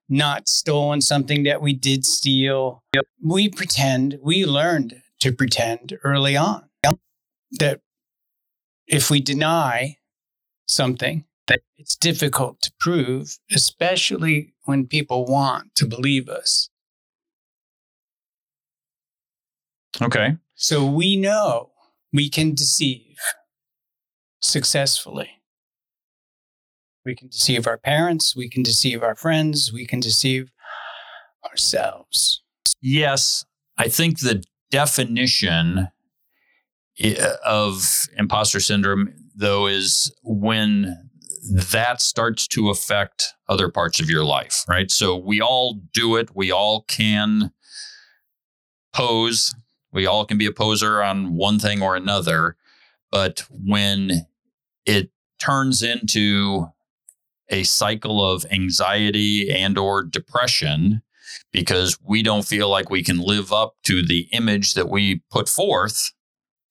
not 0.09 0.49
stolen 0.49 1.03
something 1.03 1.43
that 1.43 1.61
we 1.61 1.75
did 1.75 2.07
steal. 2.07 2.83
Yep. 2.95 3.05
We 3.23 3.51
pretend, 3.51 4.19
we 4.23 4.47
learned 4.47 5.03
to 5.21 5.33
pretend 5.33 5.99
early 6.03 6.35
on 6.35 6.67
that 7.61 7.81
if 8.87 9.11
we 9.11 9.21
deny 9.21 9.99
something, 10.67 11.26
it's 11.77 11.97
difficult 11.97 12.61
to 12.63 12.73
prove, 12.81 13.39
especially 13.51 14.55
when 14.65 14.87
people 14.87 15.25
want 15.25 15.75
to 15.77 15.87
believe 15.87 16.29
us. 16.29 16.69
Okay. 20.03 20.37
So 20.55 20.85
we 20.85 21.17
know 21.17 21.71
we 22.13 22.29
can 22.29 22.55
deceive 22.55 23.17
successfully. 24.41 25.31
We 27.05 27.15
can 27.15 27.29
deceive 27.29 27.67
our 27.67 27.79
parents, 27.79 28.35
we 28.35 28.49
can 28.49 28.63
deceive 28.63 29.03
our 29.03 29.15
friends, 29.15 29.71
we 29.73 29.87
can 29.87 30.01
deceive 30.01 30.51
ourselves. 31.49 32.43
Yes, 32.83 33.45
I 33.79 33.89
think 33.89 34.21
the 34.21 34.43
definition 34.71 35.89
eh, 36.99 37.35
of 37.45 38.09
imposter 38.17 38.59
syndrome, 38.59 39.15
though, 39.37 39.69
is 39.69 40.13
when 40.25 41.06
that 41.53 42.01
starts 42.01 42.47
to 42.49 42.71
affect 42.71 43.35
other 43.49 43.69
parts 43.69 44.01
of 44.01 44.11
your 44.11 44.25
life, 44.25 44.65
right? 44.69 44.91
So 44.91 45.17
we 45.17 45.41
all 45.41 45.81
do 45.93 46.17
it. 46.17 46.31
We 46.35 46.51
all 46.51 46.83
can 46.83 47.53
pose. 48.93 49.55
We 49.93 50.07
all 50.07 50.25
can 50.25 50.39
be 50.39 50.47
a 50.47 50.53
poser 50.53 51.03
on 51.03 51.35
one 51.35 51.59
thing 51.59 51.83
or 51.83 51.97
another. 51.97 52.57
But 53.11 53.45
when 53.51 54.27
it 54.85 55.11
turns 55.39 55.83
into 55.83 56.67
a 57.49 57.63
cycle 57.63 58.25
of 58.29 58.45
anxiety 58.51 59.51
and 59.51 59.79
or 59.79 60.03
depression 60.03 61.03
because 61.53 61.99
we 62.03 62.23
don't 62.23 62.47
feel 62.47 62.69
like 62.69 62.91
we 62.91 63.03
can 63.03 63.19
live 63.21 63.53
up 63.53 63.75
to 63.85 64.05
the 64.05 64.29
image 64.33 64.75
that 64.75 64.89
we 64.89 65.23
put 65.31 65.49
forth 65.49 66.13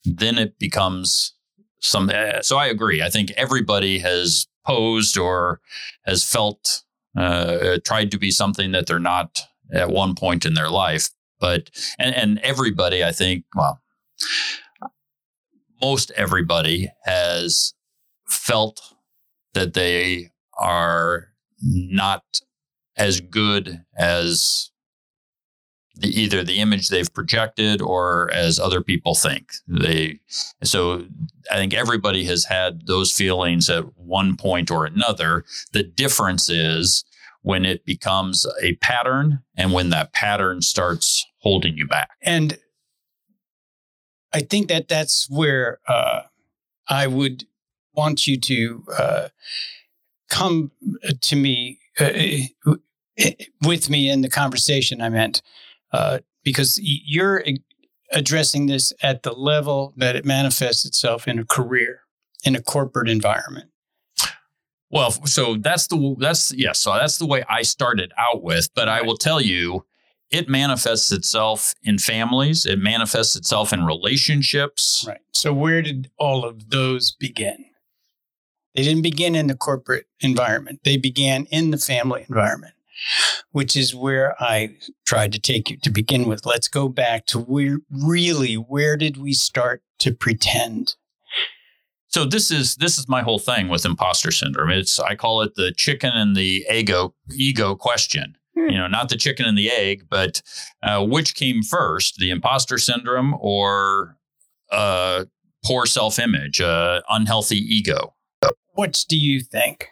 then 0.04 0.38
it 0.38 0.60
becomes 0.60 1.34
some 1.80 2.10
eh, 2.10 2.42
so 2.42 2.58
i 2.58 2.66
agree 2.66 3.02
i 3.02 3.10
think 3.10 3.32
everybody 3.32 4.00
has 4.00 4.48
posed 4.66 5.18
or 5.18 5.62
has 6.06 6.24
felt 6.24 6.84
uh, 7.18 7.78
tried 7.86 8.12
to 8.12 8.18
be 8.18 8.32
something 8.32 8.72
that 8.72 8.88
they're 8.88 9.00
not 9.00 9.42
at 9.74 9.90
one 9.90 10.16
point 10.16 10.46
in 10.46 10.54
their 10.54 10.70
life. 10.70 11.10
But 11.40 11.70
and, 12.00 12.16
and 12.16 12.40
everybody 12.40 13.04
i 13.04 13.12
think 13.12 13.44
well 13.56 13.82
most 15.82 16.12
everybody 16.12 16.90
has 17.04 17.74
felt 18.28 18.82
that 19.54 19.74
they 19.74 20.30
are 20.58 21.30
not 21.62 22.24
as 22.98 23.20
good 23.20 23.84
as 23.98 24.72
the, 25.96 26.10
either 26.10 26.44
the 26.44 26.60
image 26.60 26.90
they've 26.90 27.14
projected 27.14 27.82
or 27.82 28.32
as 28.34 28.60
other 28.60 28.82
people 28.82 29.16
think. 29.16 29.52
They 29.68 30.20
so 30.64 31.06
I 31.52 31.56
think 31.56 31.74
everybody 31.74 32.26
has 32.26 32.46
had 32.46 32.88
those 32.88 33.12
feelings 33.12 33.70
at 33.70 33.98
one 33.98 34.36
point 34.36 34.70
or 34.72 34.86
another. 34.86 35.46
The 35.72 35.84
difference 35.84 36.50
is 36.50 37.06
when 37.42 37.66
it 37.66 37.86
becomes 37.86 38.46
a 38.62 38.76
pattern 38.78 39.40
and 39.56 39.72
when 39.72 39.90
that 39.92 40.14
pattern 40.14 40.62
starts 40.62 41.26
holding 41.40 41.78
you 41.78 41.88
back. 41.88 42.10
And 42.22 42.58
I 44.34 44.42
think 44.42 44.68
that 44.68 44.88
that's 44.88 45.30
where 45.30 45.80
uh, 45.88 46.22
I 46.90 47.08
would 47.08 47.46
want 47.94 48.28
you 48.28 48.38
to 48.38 48.84
uh, 48.98 49.28
come 50.30 50.72
to 51.22 51.36
me 51.36 51.80
uh, 52.00 52.10
with 53.64 53.90
me 53.90 54.10
in 54.10 54.22
the 54.22 54.30
conversation. 54.30 55.02
I 55.02 55.10
meant 55.10 55.42
uh, 55.92 56.20
because 56.44 56.80
you're 56.82 57.44
addressing 58.12 58.68
this 58.68 58.94
at 59.02 59.24
the 59.24 59.34
level 59.34 59.94
that 59.98 60.16
it 60.16 60.26
manifests 60.26 60.86
itself 60.86 61.28
in 61.28 61.40
a 61.40 61.46
career, 61.46 62.02
in 62.44 62.56
a 62.56 62.62
corporate 62.62 63.10
environment. 63.10 63.70
Well, 64.92 65.12
so 65.12 65.56
that's 65.56 65.88
the 65.88 66.16
that's 66.20 66.52
yes, 66.52 66.60
yeah, 66.60 66.72
so 66.72 66.94
that's 66.94 67.18
the 67.18 67.26
way 67.26 67.44
I 67.50 67.64
started 67.64 68.14
out 68.18 68.44
with, 68.44 68.70
but. 68.76 68.88
I 68.88 69.02
will 69.02 69.18
tell 69.18 69.42
you 69.42 69.86
it 70.32 70.48
manifests 70.48 71.12
itself 71.12 71.74
in 71.84 71.98
families, 71.98 72.66
it 72.66 72.80
manifests 72.80 73.36
itself 73.36 73.74
in 73.74 73.86
relationships. 73.86 75.04
Right. 75.08 75.20
So 75.34 75.54
where 75.54 75.82
did 75.82 76.12
all 76.18 76.46
of 76.46 76.70
those 76.70 77.12
begin? 77.12 77.66
They 78.76 78.84
didn't 78.84 79.04
begin 79.04 79.36
in 79.36 79.48
the 79.48 79.56
corporate 79.56 80.06
environment. 80.20 80.82
They 80.84 80.98
began 80.98 81.46
in 81.46 81.72
the 81.72 81.78
family 81.78 82.26
environment 82.28 82.74
which 83.52 83.76
is 83.76 83.96
where 83.96 84.36
I 84.42 84.76
tried 85.06 85.32
to 85.34 85.40
take 85.40 85.70
you 85.70 85.78
to 85.78 85.90
begin 85.90 86.26
with. 86.28 86.46
Let's 86.46 86.68
go 86.68 86.90
back 86.90 87.26
to 87.28 87.40
where 87.40 87.80
really 87.90 88.56
where 88.56 88.98
did 88.98 89.18
we 89.18 89.34
start 89.34 89.82
to 90.00 90.14
pretend? 90.14 90.96
So 92.08 92.24
this 92.24 92.52
is 92.52 92.76
this 92.76 92.98
is 92.98 93.10
my 93.10 93.22
whole 93.22 93.40
thing 93.40 93.68
with 93.68 93.86
imposter 93.86 94.32
syndrome. 94.32 94.70
It's 94.70 95.00
I 95.00 95.16
call 95.16 95.42
it 95.42 95.56
the 95.56 95.74
chicken 95.76 96.12
and 96.14 96.36
the 96.36 96.66
ego 96.72 97.14
ego 97.34 97.76
question. 97.76 98.38
Hmm. 98.58 98.70
You 98.70 98.78
know, 98.78 98.88
not 98.88 99.10
the 99.10 99.18
chicken 99.18 99.46
and 99.46 99.58
the 99.58 99.70
egg, 99.70 100.06
but 100.10 100.42
uh, 100.82 101.06
which 101.06 101.36
came 101.36 101.62
first, 101.62 102.16
the 102.18 102.30
imposter 102.30 102.78
syndrome 102.78 103.36
or 103.40 104.18
uh, 104.72 105.26
poor 105.66 105.86
self 105.86 106.20
image, 106.20 106.62
uh, 106.62 107.02
unhealthy 107.10 107.58
ego? 107.58 108.14
What 108.74 109.06
do 109.08 109.18
you 109.18 109.40
think? 109.40 109.90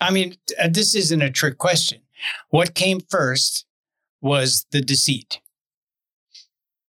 I 0.00 0.10
mean, 0.10 0.36
uh, 0.62 0.68
this 0.70 0.94
isn't 0.94 1.22
a 1.22 1.30
trick 1.30 1.58
question. 1.58 2.01
What 2.50 2.74
came 2.74 3.00
first 3.00 3.66
was 4.20 4.66
the 4.70 4.80
deceit. 4.80 5.40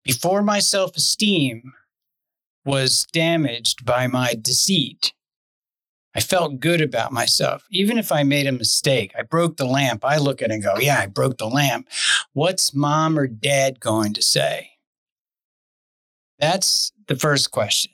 Before 0.04 0.42
my 0.42 0.60
self 0.60 0.96
esteem 0.96 1.74
was 2.66 3.06
damaged 3.12 3.86
by 3.86 4.08
my 4.08 4.36
deceit, 4.40 5.14
I 6.16 6.20
felt 6.20 6.60
good 6.60 6.82
about 6.82 7.12
myself. 7.12 7.66
Even 7.70 7.98
if 7.98 8.12
I 8.12 8.24
made 8.24 8.48
a 8.48 8.52
mistake, 8.52 9.14
I 9.18 9.22
broke 9.22 9.58
the 9.58 9.66
lamp, 9.66 10.04
I 10.04 10.18
look 10.18 10.42
at 10.42 10.50
it 10.50 10.54
and 10.56 10.64
go, 10.64 10.78
Yeah, 10.80 11.00
I 11.00 11.06
broke 11.06 11.38
the 11.38 11.48
lamp. 11.48 11.90
What's 12.34 12.74
mom 12.74 13.20
or 13.20 13.28
dad 13.28 13.80
going 13.80 14.14
to 14.14 14.22
say? 14.22 14.72
That's 16.40 16.92
the 17.08 17.16
first 17.16 17.52
question. 17.52 17.92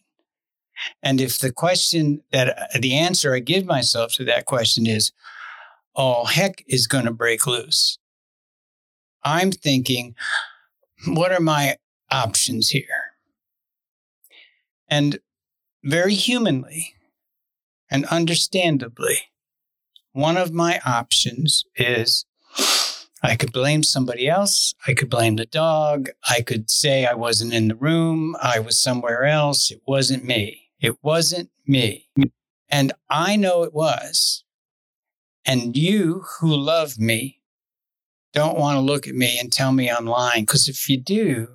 And 1.02 1.20
if 1.20 1.40
the 1.40 1.52
question 1.52 2.22
that 2.32 2.70
the 2.80 2.94
answer 2.94 3.34
I 3.34 3.40
give 3.40 3.66
myself 3.66 4.14
to 4.14 4.26
that 4.26 4.46
question 4.46 4.88
is, 4.88 5.12
all 5.96 6.26
heck 6.26 6.64
is 6.68 6.88
going 6.88 7.06
to 7.06 7.12
break 7.12 7.46
loose. 7.48 7.98
I'm 9.24 9.52
thinking, 9.52 10.16
what 11.08 11.32
are 11.32 11.40
my 11.40 11.78
options 12.12 12.70
here? 12.70 13.14
And 14.90 15.20
very 15.84 16.14
humanly 16.14 16.94
and 17.90 18.06
understandably, 18.06 19.18
one 20.12 20.38
of 20.38 20.54
my 20.54 20.80
options 20.86 21.66
is 21.76 22.26
I 23.24 23.36
could 23.36 23.54
blame 23.54 23.84
somebody 23.84 24.28
else. 24.28 24.76
I 24.86 24.94
could 24.94 25.10
blame 25.10 25.38
the 25.38 25.46
dog. 25.46 26.10
I 26.30 26.42
could 26.42 26.70
say 26.70 27.06
I 27.06 27.14
wasn't 27.14 27.54
in 27.54 27.70
the 27.70 27.76
room. 27.76 28.36
I 28.42 28.60
was 28.60 28.78
somewhere 28.78 29.24
else. 29.24 29.72
It 29.72 29.82
wasn't 29.88 30.26
me. 30.26 30.70
It 30.82 31.02
wasn't 31.02 31.50
me. 31.66 32.10
And 32.70 32.92
I 33.10 33.38
know 33.38 33.64
it 33.64 33.74
was 33.74 34.44
and 35.46 35.76
you 35.76 36.24
who 36.40 36.56
love 36.56 37.00
me 37.00 37.42
don't 38.34 38.58
want 38.58 38.78
to 38.78 38.82
look 38.82 39.08
at 39.08 39.16
me 39.16 39.38
and 39.40 39.52
tell 39.52 39.72
me 39.72 39.90
I'm 39.90 40.06
lying. 40.06 40.44
Because 40.44 40.68
if 40.68 40.90
you 40.90 40.98
do, 40.98 41.48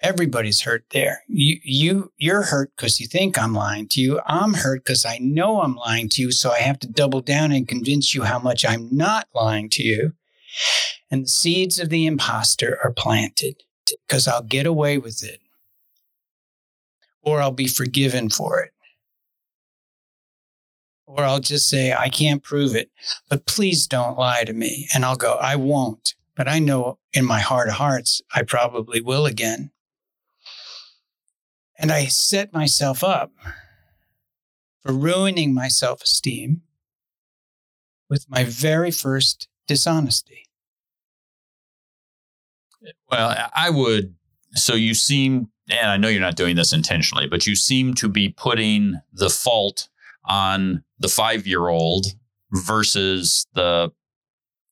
everybody's 0.00 0.62
hurt 0.62 0.84
there. 0.90 1.22
You, 1.28 1.58
you, 1.62 2.12
you're 2.16 2.42
hurt 2.42 2.72
because 2.76 2.98
you 3.00 3.06
think 3.06 3.38
I'm 3.38 3.54
lying 3.54 3.86
to 3.88 4.00
you. 4.00 4.20
I'm 4.26 4.54
hurt 4.54 4.84
because 4.84 5.04
I 5.04 5.18
know 5.18 5.60
I'm 5.60 5.76
lying 5.76 6.08
to 6.10 6.22
you. 6.22 6.32
So 6.32 6.50
I 6.50 6.60
have 6.60 6.78
to 6.80 6.88
double 6.88 7.20
down 7.20 7.52
and 7.52 7.68
convince 7.68 8.14
you 8.14 8.22
how 8.22 8.38
much 8.38 8.64
I'm 8.64 8.88
not 8.90 9.28
lying 9.34 9.68
to 9.70 9.82
you. 9.82 10.14
And 11.10 11.24
the 11.24 11.28
seeds 11.28 11.78
of 11.78 11.90
the 11.90 12.06
imposter 12.06 12.78
are 12.82 12.92
planted 12.92 13.62
because 14.08 14.26
I'll 14.26 14.42
get 14.42 14.66
away 14.66 14.96
with 14.96 15.22
it 15.22 15.40
or 17.22 17.42
I'll 17.42 17.52
be 17.52 17.68
forgiven 17.68 18.30
for 18.30 18.60
it 18.60 18.72
or 21.16 21.24
I'll 21.24 21.40
just 21.40 21.68
say, 21.68 21.92
I 21.92 22.08
can't 22.08 22.42
prove 22.42 22.74
it, 22.74 22.90
but 23.28 23.44
please 23.46 23.86
don't 23.86 24.18
lie 24.18 24.44
to 24.44 24.52
me. 24.52 24.88
And 24.94 25.04
I'll 25.04 25.16
go, 25.16 25.34
I 25.34 25.56
won't. 25.56 26.14
But 26.34 26.48
I 26.48 26.58
know 26.58 26.98
in 27.12 27.26
my 27.26 27.40
heart 27.40 27.68
of 27.68 27.74
hearts, 27.74 28.22
I 28.34 28.42
probably 28.42 29.00
will 29.02 29.26
again. 29.26 29.70
And 31.78 31.92
I 31.92 32.06
set 32.06 32.52
myself 32.52 33.04
up 33.04 33.32
for 34.80 34.92
ruining 34.92 35.52
my 35.52 35.68
self 35.68 36.02
esteem 36.02 36.62
with 38.08 38.24
my 38.30 38.44
very 38.44 38.90
first 38.90 39.48
dishonesty. 39.66 40.48
Well, 43.10 43.36
I 43.54 43.68
would. 43.68 44.14
So 44.54 44.74
you 44.74 44.94
seem, 44.94 45.48
and 45.68 45.90
I 45.90 45.96
know 45.98 46.08
you're 46.08 46.20
not 46.20 46.36
doing 46.36 46.56
this 46.56 46.72
intentionally, 46.72 47.26
but 47.26 47.46
you 47.46 47.54
seem 47.54 47.94
to 47.94 48.08
be 48.08 48.30
putting 48.30 49.00
the 49.12 49.30
fault 49.30 49.88
on 50.24 50.84
the 50.98 51.08
five 51.08 51.46
year 51.46 51.68
old 51.68 52.06
versus 52.52 53.46
the 53.54 53.92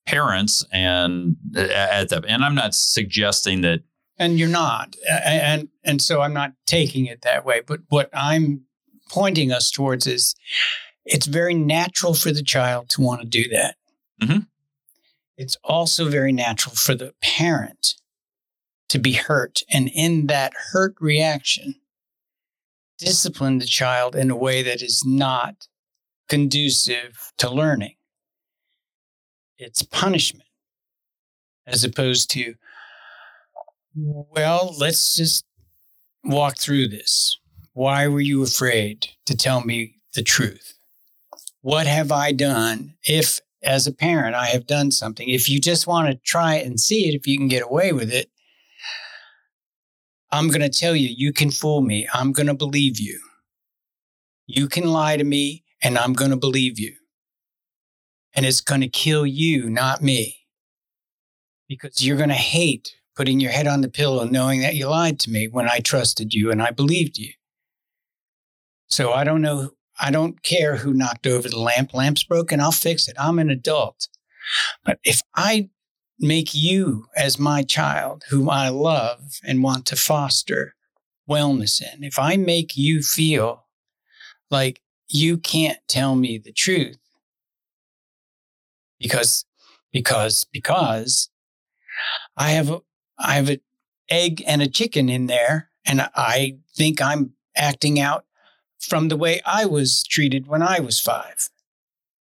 parents 0.07 0.65
and 0.73 1.37
uh, 1.57 1.61
at 1.61 2.09
the 2.09 2.23
and 2.27 2.45
I'm 2.45 2.55
not 2.55 2.75
suggesting 2.75 3.61
that 3.63 3.81
and 4.19 4.39
you're 4.39 4.49
not 4.49 4.97
and 5.09 5.69
and 5.85 6.03
so 6.03 6.21
I'm 6.21 6.35
not 6.35 6.53
taking 6.67 7.07
it 7.07 7.23
that 7.23 7.45
way 7.45 7.63
but 7.65 7.81
what 7.89 8.11
I'm 8.13 8.63
pointing 9.09 9.53
us 9.53 9.71
towards 9.71 10.07
is 10.07 10.35
it's 11.05 11.27
very 11.27 11.55
natural 11.55 12.15
for 12.15 12.33
the 12.33 12.43
child 12.43 12.91
to 12.91 13.03
want 13.03 13.21
to 13.21 13.27
do 13.27 13.49
that 13.51 13.77
mm-hmm. 14.21 14.41
it's 15.37 15.57
also 15.65 16.09
very 16.09 16.33
natural 16.33 16.75
for 16.75 16.95
the 16.95 17.15
parent 17.23 17.95
to 18.89 18.99
be 18.99 19.13
hurt 19.13 19.63
and 19.73 19.89
in 19.95 20.27
that 20.27 20.53
hurt 20.73 20.95
reaction 21.01 21.77
discipline 23.01 23.59
the 23.59 23.67
child 23.67 24.15
in 24.15 24.31
a 24.31 24.37
way 24.37 24.63
that 24.63 24.83
is 24.83 25.03
not 25.05 25.67
conducive 26.29 27.33
to 27.39 27.51
learning. 27.51 27.97
It's 29.59 29.83
punishment 29.83 30.49
as 31.67 31.85
opposed 31.85 32.31
to, 32.31 32.55
well, 33.95 34.75
let's 34.79 35.17
just 35.17 35.45
walk 36.25 36.59
through 36.59 36.89
this. 36.89 37.39
Why 37.73 38.07
were 38.09 38.21
you 38.21 38.43
afraid 38.43 39.09
to 39.27 39.37
tell 39.37 39.63
me 39.63 39.97
the 40.15 40.23
truth? 40.23 40.75
What 41.63 41.87
have 41.87 42.11
I 42.11 42.33
done? 42.33 42.95
If, 43.05 43.41
as 43.63 43.87
a 43.87 43.93
parent, 43.93 44.35
I 44.35 44.47
have 44.47 44.67
done 44.67 44.91
something, 44.91 45.29
if 45.29 45.49
you 45.49 45.61
just 45.61 45.87
want 45.87 46.09
to 46.09 46.15
try 46.25 46.57
it 46.57 46.67
and 46.67 46.81
see 46.81 47.09
it, 47.09 47.15
if 47.15 47.27
you 47.27 47.37
can 47.37 47.49
get 47.49 47.63
away 47.63 47.93
with 47.93 48.13
it, 48.13 48.31
I'm 50.33 50.49
going 50.49 50.61
to 50.61 50.69
tell 50.69 50.95
you, 50.95 51.09
you 51.09 51.33
can 51.33 51.51
fool 51.51 51.81
me. 51.81 52.09
I'm 52.14 52.33
going 52.33 52.47
to 52.47 52.55
believe 52.55 53.01
you. 53.01 53.21
You 54.47 54.69
can 54.69 54.85
lie 54.85 55.16
to 55.16 55.25
me 55.25 55.64
and 55.83 55.99
I'm 55.99 56.12
going 56.12 56.31
to 56.31 56.37
believe 56.37 56.79
you. 56.79 56.95
And 58.35 58.47
it's 58.47 58.61
going 58.61 58.81
to 58.81 58.88
kill 58.88 59.27
you, 59.27 59.69
not 59.69 60.03
me. 60.03 60.47
Because 61.69 62.05
you're 62.05 62.16
going 62.16 62.29
to 62.29 62.35
hate 62.35 62.95
putting 63.16 63.40
your 63.40 63.51
head 63.51 63.66
on 63.66 63.81
the 63.81 63.88
pillow 63.88 64.25
knowing 64.25 64.61
that 64.61 64.75
you 64.75 64.88
lied 64.88 65.19
to 65.21 65.31
me 65.31 65.49
when 65.49 65.69
I 65.69 65.81
trusted 65.81 66.33
you 66.33 66.51
and 66.51 66.62
I 66.62 66.71
believed 66.71 67.19
you. 67.19 67.33
So 68.87 69.12
I 69.12 69.25
don't 69.25 69.43
know. 69.43 69.71
I 70.01 70.11
don't 70.11 70.43
care 70.43 70.77
who 70.77 70.95
knocked 70.95 71.27
over 71.27 71.49
the 71.49 71.59
lamp. 71.59 71.93
Lamp's 71.93 72.25
broken. 72.25 72.61
I'll 72.61 72.73
fix 72.73 73.09
it. 73.09 73.16
I'm 73.19 73.38
an 73.38 73.51
adult. 73.51 74.09
But 74.85 74.99
if 75.05 75.23
I 75.37 75.69
make 76.21 76.55
you 76.55 77.07
as 77.17 77.39
my 77.39 77.63
child, 77.63 78.25
whom 78.29 78.49
I 78.49 78.69
love 78.69 79.41
and 79.45 79.63
want 79.63 79.87
to 79.87 79.97
foster 79.97 80.75
wellness 81.29 81.81
in, 81.81 82.05
if 82.05 82.19
I 82.19 82.37
make 82.37 82.77
you 82.77 83.03
feel 83.03 83.67
like 84.51 84.83
you 85.09 85.39
can't 85.39 85.79
tell 85.89 86.15
me 86.15 86.39
the 86.39 86.53
truth 86.53 86.99
because, 88.99 89.45
because, 89.93 90.45
because 90.53 91.31
I 92.37 92.51
have 92.51 92.81
I 93.19 93.35
have 93.35 93.51
an 93.51 93.61
egg 94.09 94.43
and 94.47 94.63
a 94.63 94.69
chicken 94.69 95.09
in 95.09 95.27
there, 95.27 95.71
and 95.85 96.09
I 96.15 96.59
think 96.75 97.03
I'm 97.03 97.33
acting 97.57 98.01
out 98.01 98.25
from 98.79 99.09
the 99.09 99.17
way 99.17 99.41
I 99.45 99.67
was 99.67 100.03
treated 100.05 100.47
when 100.47 100.63
I 100.63 100.81
was 100.81 100.99
five. 100.99 101.51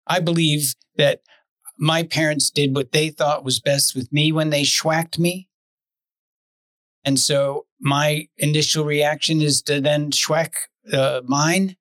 I 0.07 0.20
believe 0.20 0.74
that 0.96 1.20
my 1.78 2.02
parents 2.02 2.50
did 2.50 2.74
what 2.74 2.92
they 2.92 3.08
thought 3.08 3.44
was 3.44 3.60
best 3.60 3.94
with 3.94 4.12
me 4.12 4.32
when 4.32 4.50
they 4.50 4.62
schwacked 4.62 5.18
me. 5.18 5.48
And 7.04 7.18
so 7.18 7.66
my 7.80 8.28
initial 8.36 8.84
reaction 8.84 9.40
is 9.40 9.62
to 9.62 9.80
then 9.80 10.10
schwack 10.10 10.54
uh, 10.92 11.20
mine 11.24 11.76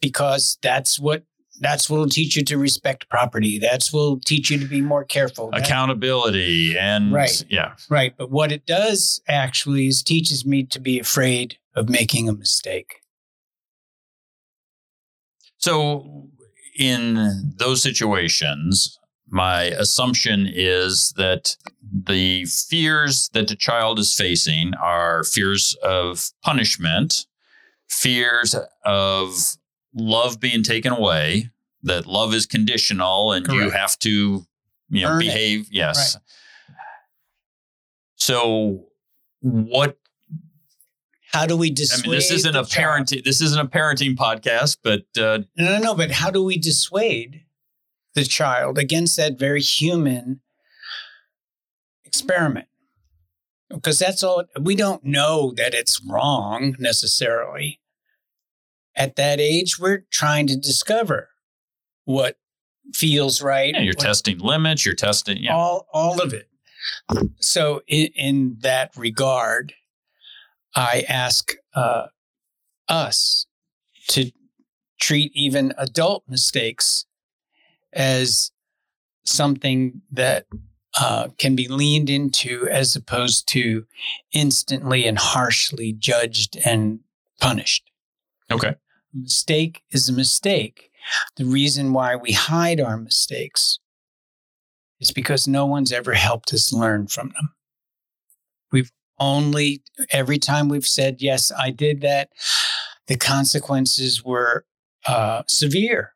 because 0.00 0.58
that's 0.62 0.98
what 0.98 1.24
that's 1.60 1.88
what 1.88 1.98
will 1.98 2.08
teach 2.08 2.34
you 2.34 2.42
to 2.44 2.58
respect 2.58 3.08
property. 3.08 3.58
That's 3.58 3.92
what 3.92 4.00
will 4.00 4.20
teach 4.20 4.50
you 4.50 4.58
to 4.58 4.64
be 4.64 4.80
more 4.80 5.04
careful. 5.04 5.50
Accountability 5.52 6.76
and 6.76 7.12
Right. 7.12 7.44
yeah. 7.48 7.74
Right. 7.88 8.14
But 8.16 8.30
what 8.30 8.50
it 8.50 8.66
does 8.66 9.20
actually 9.28 9.86
is 9.86 10.02
teaches 10.02 10.44
me 10.44 10.64
to 10.64 10.80
be 10.80 10.98
afraid 10.98 11.58
of 11.76 11.88
making 11.88 12.28
a 12.28 12.32
mistake. 12.32 12.96
So, 15.58 16.30
in 16.76 17.52
those 17.56 17.82
situations, 17.82 18.98
my 19.32 19.62
assumption 19.62 20.46
is 20.46 21.14
that 21.16 21.56
the 21.90 22.44
fears 22.44 23.30
that 23.32 23.48
the 23.48 23.56
child 23.56 23.98
is 23.98 24.14
facing 24.14 24.74
are 24.74 25.24
fears 25.24 25.74
of 25.82 26.30
punishment, 26.44 27.26
fears 27.88 28.54
of 28.84 29.56
love 29.94 30.38
being 30.38 30.62
taken 30.62 30.92
away, 30.92 31.48
that 31.82 32.06
love 32.06 32.34
is 32.34 32.44
conditional 32.46 33.32
and 33.32 33.46
you 33.48 33.70
have 33.70 33.98
to, 34.00 34.44
you 34.90 35.02
know, 35.02 35.08
Earn 35.12 35.22
it. 35.22 35.24
behave. 35.24 35.66
Yes. 35.70 36.18
So, 38.16 38.84
what 39.40 39.98
How 41.32 41.46
do 41.46 41.56
we 41.56 41.68
I 41.68 41.74
dissuade? 41.74 42.02
mean, 42.10 42.14
this 42.16 42.30
isn't 42.30 42.54
a 42.54 42.62
parenting. 42.62 43.24
This 43.24 43.40
isn't 43.40 43.58
a 43.58 43.64
parenting 43.68 44.14
podcast, 44.14 44.76
but 44.84 45.00
uh, 45.20 45.38
No, 45.56 45.76
no, 45.76 45.78
no. 45.78 45.94
But 45.94 46.10
how 46.12 46.30
do 46.30 46.44
we 46.44 46.58
dissuade 46.58 47.44
the 48.14 48.24
child 48.24 48.78
against 48.78 49.16
that 49.16 49.38
very 49.38 49.60
human 49.60 50.40
experiment? 52.04 52.68
Because 53.70 53.98
that's 53.98 54.22
all 54.22 54.44
we 54.60 54.76
don't 54.76 55.04
know 55.04 55.52
that 55.56 55.72
it's 55.74 56.00
wrong 56.04 56.76
necessarily. 56.78 57.80
At 58.94 59.16
that 59.16 59.40
age, 59.40 59.78
we're 59.78 60.04
trying 60.10 60.46
to 60.48 60.56
discover 60.56 61.30
what 62.04 62.36
feels 62.92 63.40
right. 63.40 63.74
yeah, 63.74 63.80
you're 63.80 63.94
what- 63.96 64.04
testing 64.04 64.38
limits. 64.38 64.84
You're 64.84 64.94
testing. 64.94 65.38
Yeah. 65.38 65.54
all 65.56 65.86
all 65.92 66.20
of 66.20 66.34
it. 66.34 66.48
So 67.38 67.80
in, 67.86 68.08
in 68.14 68.56
that 68.60 68.90
regard, 68.96 69.72
I 70.74 71.04
ask 71.08 71.52
uh, 71.74 72.06
us 72.88 73.46
to 74.08 74.30
treat 75.00 75.32
even 75.34 75.72
adult 75.78 76.24
mistakes 76.28 77.06
as 77.92 78.50
something 79.24 80.02
that 80.10 80.46
uh, 81.00 81.28
can 81.38 81.56
be 81.56 81.68
leaned 81.68 82.10
into 82.10 82.68
as 82.68 82.94
opposed 82.94 83.48
to 83.48 83.86
instantly 84.32 85.06
and 85.06 85.18
harshly 85.18 85.92
judged 85.92 86.58
and 86.64 87.00
punished. 87.40 87.90
Okay. 88.50 88.68
A 88.68 88.74
mistake 89.14 89.82
is 89.90 90.08
a 90.08 90.12
mistake. 90.12 90.90
The 91.36 91.44
reason 91.44 91.92
why 91.92 92.16
we 92.16 92.32
hide 92.32 92.80
our 92.80 92.96
mistakes 92.96 93.78
is 95.00 95.10
because 95.10 95.48
no 95.48 95.66
one's 95.66 95.92
ever 95.92 96.14
helped 96.14 96.52
us 96.52 96.72
learn 96.72 97.06
from 97.08 97.28
them. 97.30 97.54
We've 98.70 98.92
only, 99.18 99.82
every 100.10 100.38
time 100.38 100.68
we've 100.68 100.86
said, 100.86 101.20
yes, 101.20 101.50
I 101.58 101.70
did 101.70 102.00
that, 102.02 102.30
the 103.06 103.16
consequences 103.16 104.24
were 104.24 104.64
uh, 105.06 105.42
severe 105.48 106.14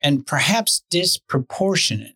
and 0.00 0.26
perhaps 0.26 0.82
disproportionate 0.90 2.14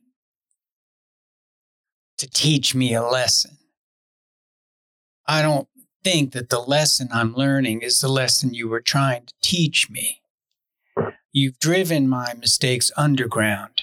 to 2.19 2.29
teach 2.29 2.75
me 2.75 2.95
a 2.95 3.03
lesson. 3.03 3.59
I 5.27 5.43
don't 5.43 5.69
think 6.05 6.33
that 6.33 6.51
the 6.51 6.61
lesson 6.61 7.09
I'm 7.13 7.35
learning 7.35 7.83
is 7.83 8.01
the 8.01 8.09
lesson 8.09 8.55
you 8.55 8.69
were 8.69 8.81
trying 8.81 9.27
to 9.27 9.35
teach 9.43 9.91
me. 9.91 10.21
You've 11.33 11.59
driven 11.59 12.09
my 12.09 12.35
mistakes 12.35 12.91
underground. 12.97 13.83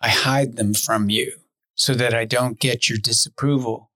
I 0.00 0.08
hide 0.08 0.56
them 0.56 0.74
from 0.74 1.10
you 1.10 1.32
so 1.74 1.94
that 1.94 2.14
I 2.14 2.24
don't 2.24 2.60
get 2.60 2.88
your 2.88 2.98
disapproval 2.98 3.90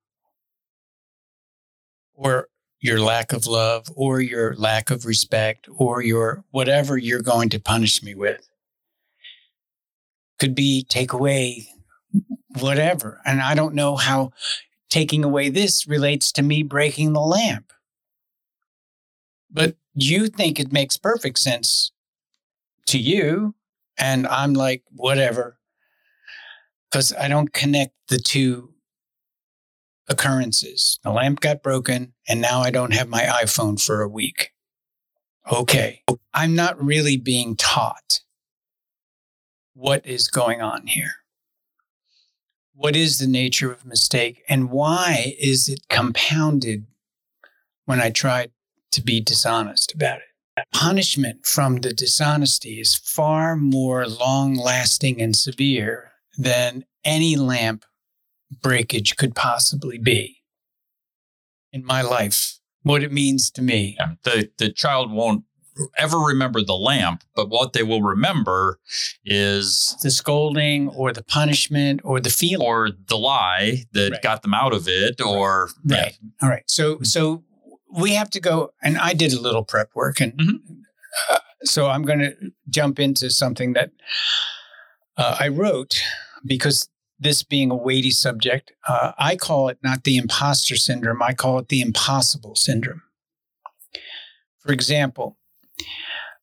or 2.14 2.48
your 2.80 3.00
lack 3.00 3.32
of 3.32 3.46
love 3.46 3.86
or 3.94 4.20
your 4.20 4.54
lack 4.56 4.90
of 4.90 5.04
respect 5.04 5.68
or 5.76 6.02
your 6.02 6.44
whatever 6.50 6.96
you're 6.96 7.22
going 7.22 7.48
to 7.50 7.60
punish 7.60 8.02
me 8.02 8.14
with. 8.14 8.48
Could 10.38 10.54
be 10.54 10.84
take 10.88 11.12
away 11.12 11.68
whatever. 12.60 13.20
And 13.24 13.40
I 13.40 13.54
don't 13.54 13.74
know 13.74 13.96
how 13.96 14.32
taking 14.88 15.24
away 15.24 15.48
this 15.48 15.86
relates 15.86 16.32
to 16.32 16.42
me 16.42 16.62
breaking 16.62 17.12
the 17.12 17.20
lamp. 17.20 17.72
But 19.50 19.76
you 19.94 20.28
think 20.28 20.58
it 20.58 20.72
makes 20.72 20.96
perfect 20.96 21.38
sense 21.38 21.92
to 22.86 22.98
you. 22.98 23.54
And 23.98 24.26
I'm 24.26 24.54
like, 24.54 24.82
whatever. 24.90 25.58
Because 26.90 27.12
I 27.12 27.28
don't 27.28 27.52
connect 27.52 27.94
the 28.08 28.18
two 28.18 28.74
occurrences. 30.08 30.98
The 31.02 31.10
lamp 31.10 31.40
got 31.40 31.62
broken, 31.62 32.14
and 32.28 32.40
now 32.40 32.60
I 32.60 32.70
don't 32.70 32.94
have 32.94 33.08
my 33.08 33.22
iPhone 33.22 33.82
for 33.82 34.00
a 34.00 34.08
week. 34.08 34.52
Okay. 35.50 36.02
I'm 36.32 36.54
not 36.54 36.82
really 36.82 37.16
being 37.16 37.56
taught 37.56 38.20
what 39.78 40.04
is 40.04 40.26
going 40.26 40.60
on 40.60 40.88
here. 40.88 41.12
What 42.74 42.96
is 42.96 43.18
the 43.18 43.28
nature 43.28 43.70
of 43.70 43.86
mistake, 43.86 44.42
and 44.48 44.70
why 44.70 45.34
is 45.38 45.68
it 45.68 45.88
compounded 45.88 46.86
when 47.84 48.00
I 48.00 48.10
try 48.10 48.48
to 48.92 49.02
be 49.02 49.20
dishonest 49.20 49.94
about 49.94 50.18
it? 50.18 50.24
punishment 50.72 51.46
from 51.46 51.76
the 51.76 51.92
dishonesty 51.92 52.80
is 52.80 52.94
far 52.94 53.54
more 53.54 54.08
long 54.08 54.56
lasting 54.56 55.22
and 55.22 55.36
severe 55.36 56.10
than 56.36 56.84
any 57.04 57.36
lamp 57.36 57.84
breakage 58.60 59.16
could 59.16 59.36
possibly 59.36 59.98
be 59.98 60.42
in 61.72 61.84
my 61.84 62.02
life. 62.02 62.58
What 62.82 63.04
it 63.04 63.12
means 63.12 63.52
to 63.52 63.62
me. 63.62 63.96
Yeah. 63.98 64.14
The 64.24 64.50
the 64.58 64.72
child 64.72 65.12
won't 65.12 65.44
ever 65.96 66.18
remember 66.18 66.62
the 66.62 66.74
lamp, 66.76 67.22
but 67.34 67.48
what 67.48 67.72
they 67.72 67.82
will 67.82 68.02
remember 68.02 68.78
is 69.24 69.96
The 70.02 70.10
scolding 70.10 70.88
or 70.90 71.12
the 71.12 71.22
punishment 71.22 72.00
or 72.04 72.20
the 72.20 72.30
feeling. 72.30 72.66
or 72.66 72.90
the 73.08 73.16
lie 73.18 73.84
that 73.92 74.12
Right. 74.12 74.22
got 74.22 74.42
them 74.42 74.54
out 74.54 74.72
of 74.74 74.88
it, 74.88 75.20
or 75.20 75.70
yeah. 75.84 76.02
Right. 76.02 76.18
All 76.42 76.48
right. 76.48 76.64
So 76.66 76.98
so 77.02 77.44
we 77.90 78.12
have 78.14 78.30
to 78.30 78.40
go, 78.40 78.70
and 78.82 78.98
I 78.98 79.14
did 79.14 79.32
a 79.32 79.40
little 79.40 79.64
prep 79.64 79.90
work, 79.94 80.20
and 80.20 80.32
Mhm. 80.34 80.58
uh, 81.30 81.38
so 81.64 81.86
I'm 81.88 82.02
going 82.04 82.18
to 82.18 82.34
jump 82.68 82.98
into 82.98 83.30
something 83.30 83.72
that 83.72 83.90
uh, 85.16 85.36
I 85.40 85.48
wrote 85.48 86.00
because 86.44 86.88
this 87.18 87.42
being 87.42 87.70
a 87.72 87.74
weighty 87.74 88.10
subject, 88.12 88.72
uh, 88.86 89.12
I 89.18 89.34
call 89.36 89.68
it 89.68 89.78
not 89.82 90.04
the 90.04 90.16
imposter 90.18 90.76
syndrome. 90.76 91.20
I 91.22 91.32
call 91.34 91.58
it 91.58 91.68
the 91.68 91.80
impossible 91.80 92.54
syndrome. 92.54 93.02
For 94.60 94.70
example, 94.72 95.37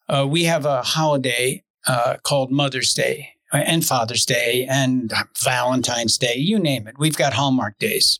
uh, 0.07 0.25
we 0.29 0.43
have 0.43 0.65
a 0.65 0.81
holiday 0.81 1.63
uh, 1.87 2.17
called 2.23 2.51
Mother's 2.51 2.93
Day 2.93 3.29
uh, 3.53 3.57
and 3.57 3.85
Father's 3.85 4.25
Day 4.25 4.65
and 4.69 5.13
Valentine's 5.39 6.17
Day, 6.17 6.35
you 6.35 6.59
name 6.59 6.87
it. 6.87 6.95
We've 6.97 7.17
got 7.17 7.33
Hallmark 7.33 7.77
days. 7.79 8.19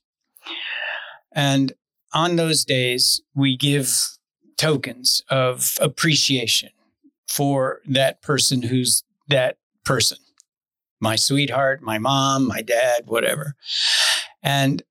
And 1.32 1.74
on 2.14 2.36
those 2.36 2.64
days, 2.64 3.22
we 3.36 3.58
give 3.58 4.08
tokens 4.58 5.22
of 5.30 5.78
appreciation 5.82 6.70
for 7.28 7.82
that 7.88 8.22
person 8.22 8.62
who's 8.62 9.04
that 9.28 9.58
person 9.84 10.18
my 11.02 11.16
sweetheart, 11.16 11.82
my 11.82 12.00
mom, 12.00 12.48
my 12.48 12.62
dad, 12.62 13.04
whatever. 13.06 13.56
And 14.42 14.82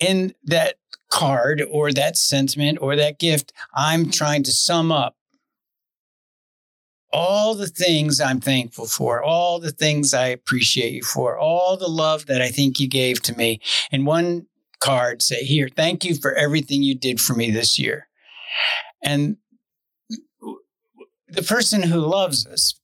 in 0.00 0.34
that 0.44 0.76
card 1.14 1.62
or 1.70 1.92
that 1.92 2.16
sentiment 2.16 2.76
or 2.80 2.96
that 2.96 3.20
gift, 3.20 3.52
I'm 3.72 4.10
trying 4.10 4.42
to 4.42 4.50
sum 4.50 4.90
up 4.90 5.14
all 7.12 7.54
the 7.54 7.68
things 7.68 8.20
I'm 8.20 8.40
thankful 8.40 8.86
for, 8.86 9.22
all 9.22 9.60
the 9.60 9.70
things 9.70 10.12
I 10.12 10.26
appreciate 10.26 10.92
you 10.92 11.04
for, 11.04 11.38
all 11.38 11.76
the 11.76 11.86
love 11.86 12.26
that 12.26 12.42
I 12.42 12.48
think 12.48 12.80
you 12.80 12.88
gave 12.88 13.22
to 13.22 13.36
me. 13.36 13.60
And 13.92 14.04
one 14.04 14.46
card, 14.80 15.22
say, 15.22 15.44
Here, 15.44 15.68
thank 15.68 16.04
you 16.04 16.16
for 16.16 16.34
everything 16.34 16.82
you 16.82 16.96
did 16.96 17.20
for 17.20 17.34
me 17.34 17.52
this 17.52 17.78
year. 17.78 18.08
And 19.00 19.36
the 21.28 21.42
person 21.42 21.84
who 21.84 22.00
loves 22.00 22.44
us 22.44 22.74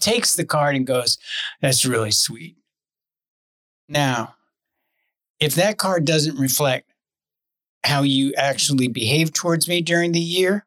takes 0.00 0.34
the 0.34 0.44
card 0.44 0.74
and 0.74 0.84
goes, 0.84 1.18
That's 1.62 1.86
really 1.86 2.10
sweet. 2.10 2.56
Now, 3.88 4.34
if 5.38 5.54
that 5.54 5.78
card 5.78 6.04
doesn't 6.04 6.36
reflect 6.36 6.92
how 7.84 8.02
you 8.02 8.32
actually 8.36 8.88
behave 8.88 9.32
towards 9.32 9.68
me 9.68 9.80
during 9.82 10.12
the 10.12 10.20
year, 10.20 10.66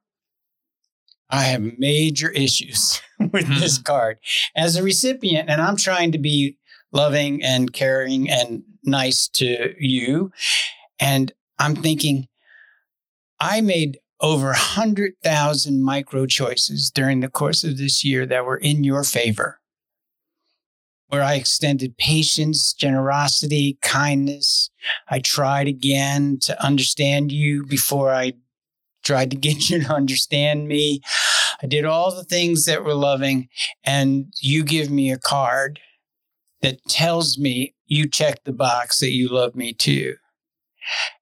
I 1.30 1.44
have 1.44 1.78
major 1.78 2.30
issues 2.32 3.02
with 3.20 3.46
Hmm. 3.48 3.60
this 3.60 3.78
card 3.78 4.18
as 4.56 4.76
a 4.76 4.84
recipient. 4.84 5.50
And 5.50 5.62
I'm 5.62 5.78
trying 5.78 6.12
to 6.12 6.18
be 6.18 6.58
loving 6.92 7.42
and 7.44 7.72
caring 7.72 8.30
and 8.30 8.64
nice 8.84 9.28
to 9.30 9.74
you. 9.80 10.32
And 11.00 11.32
I'm 11.58 11.76
thinking, 11.76 12.28
I 13.40 13.62
made 13.62 14.00
over 14.20 14.48
100,000 14.48 15.82
micro 15.82 16.26
choices 16.26 16.92
during 16.92 17.22
the 17.22 17.30
course 17.30 17.64
of 17.64 17.78
this 17.78 18.04
year 18.04 18.26
that 18.26 18.46
were 18.46 18.58
in 18.58 18.84
your 18.84 19.04
favor, 19.04 19.61
where 21.12 21.24
I 21.24 21.34
extended 21.34 21.98
patience, 21.98 22.74
generosity, 22.74 23.78
kindness. 23.82 24.70
I 25.10 25.20
tried 25.20 25.68
again 25.68 26.40
to 26.44 26.64
understand 26.64 27.34
you 27.34 27.66
before 27.66 28.14
I 28.14 28.34
tried 29.04 29.32
to 29.32 29.38
get 29.48 29.70
you 29.70 29.82
to 29.84 29.94
understand 29.94 30.70
me. 30.70 31.02
I 31.62 31.68
did 31.68 31.84
all 31.84 32.16
the 32.16 32.24
things 32.24 32.64
that 32.66 32.86
were 32.86 32.94
loving, 32.94 33.50
and 33.84 34.34
you 34.40 34.64
give 34.64 34.90
me 34.90 35.12
a 35.12 35.20
card 35.20 35.82
that 36.62 36.82
tells 36.88 37.38
me 37.38 37.76
you 37.88 38.08
check 38.08 38.46
the 38.46 38.54
box 38.54 39.02
that 39.02 39.12
you 39.12 39.28
love 39.28 39.54
me 39.54 39.74
too. 39.74 40.16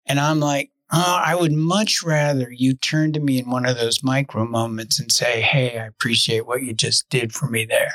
And 0.05 0.19
I'm 0.19 0.39
like, 0.39 0.69
oh, 0.91 1.21
I 1.25 1.33
would 1.33 1.51
much 1.51 2.03
rather 2.03 2.51
you 2.51 2.75
turn 2.75 3.11
to 3.13 3.19
me 3.19 3.39
in 3.39 3.49
one 3.49 3.65
of 3.65 3.75
those 3.75 4.03
micro 4.03 4.45
moments 4.45 4.99
and 4.99 5.11
say, 5.11 5.41
Hey, 5.41 5.79
I 5.79 5.87
appreciate 5.87 6.45
what 6.45 6.61
you 6.61 6.73
just 6.73 7.09
did 7.09 7.33
for 7.33 7.47
me 7.47 7.65
there. 7.65 7.93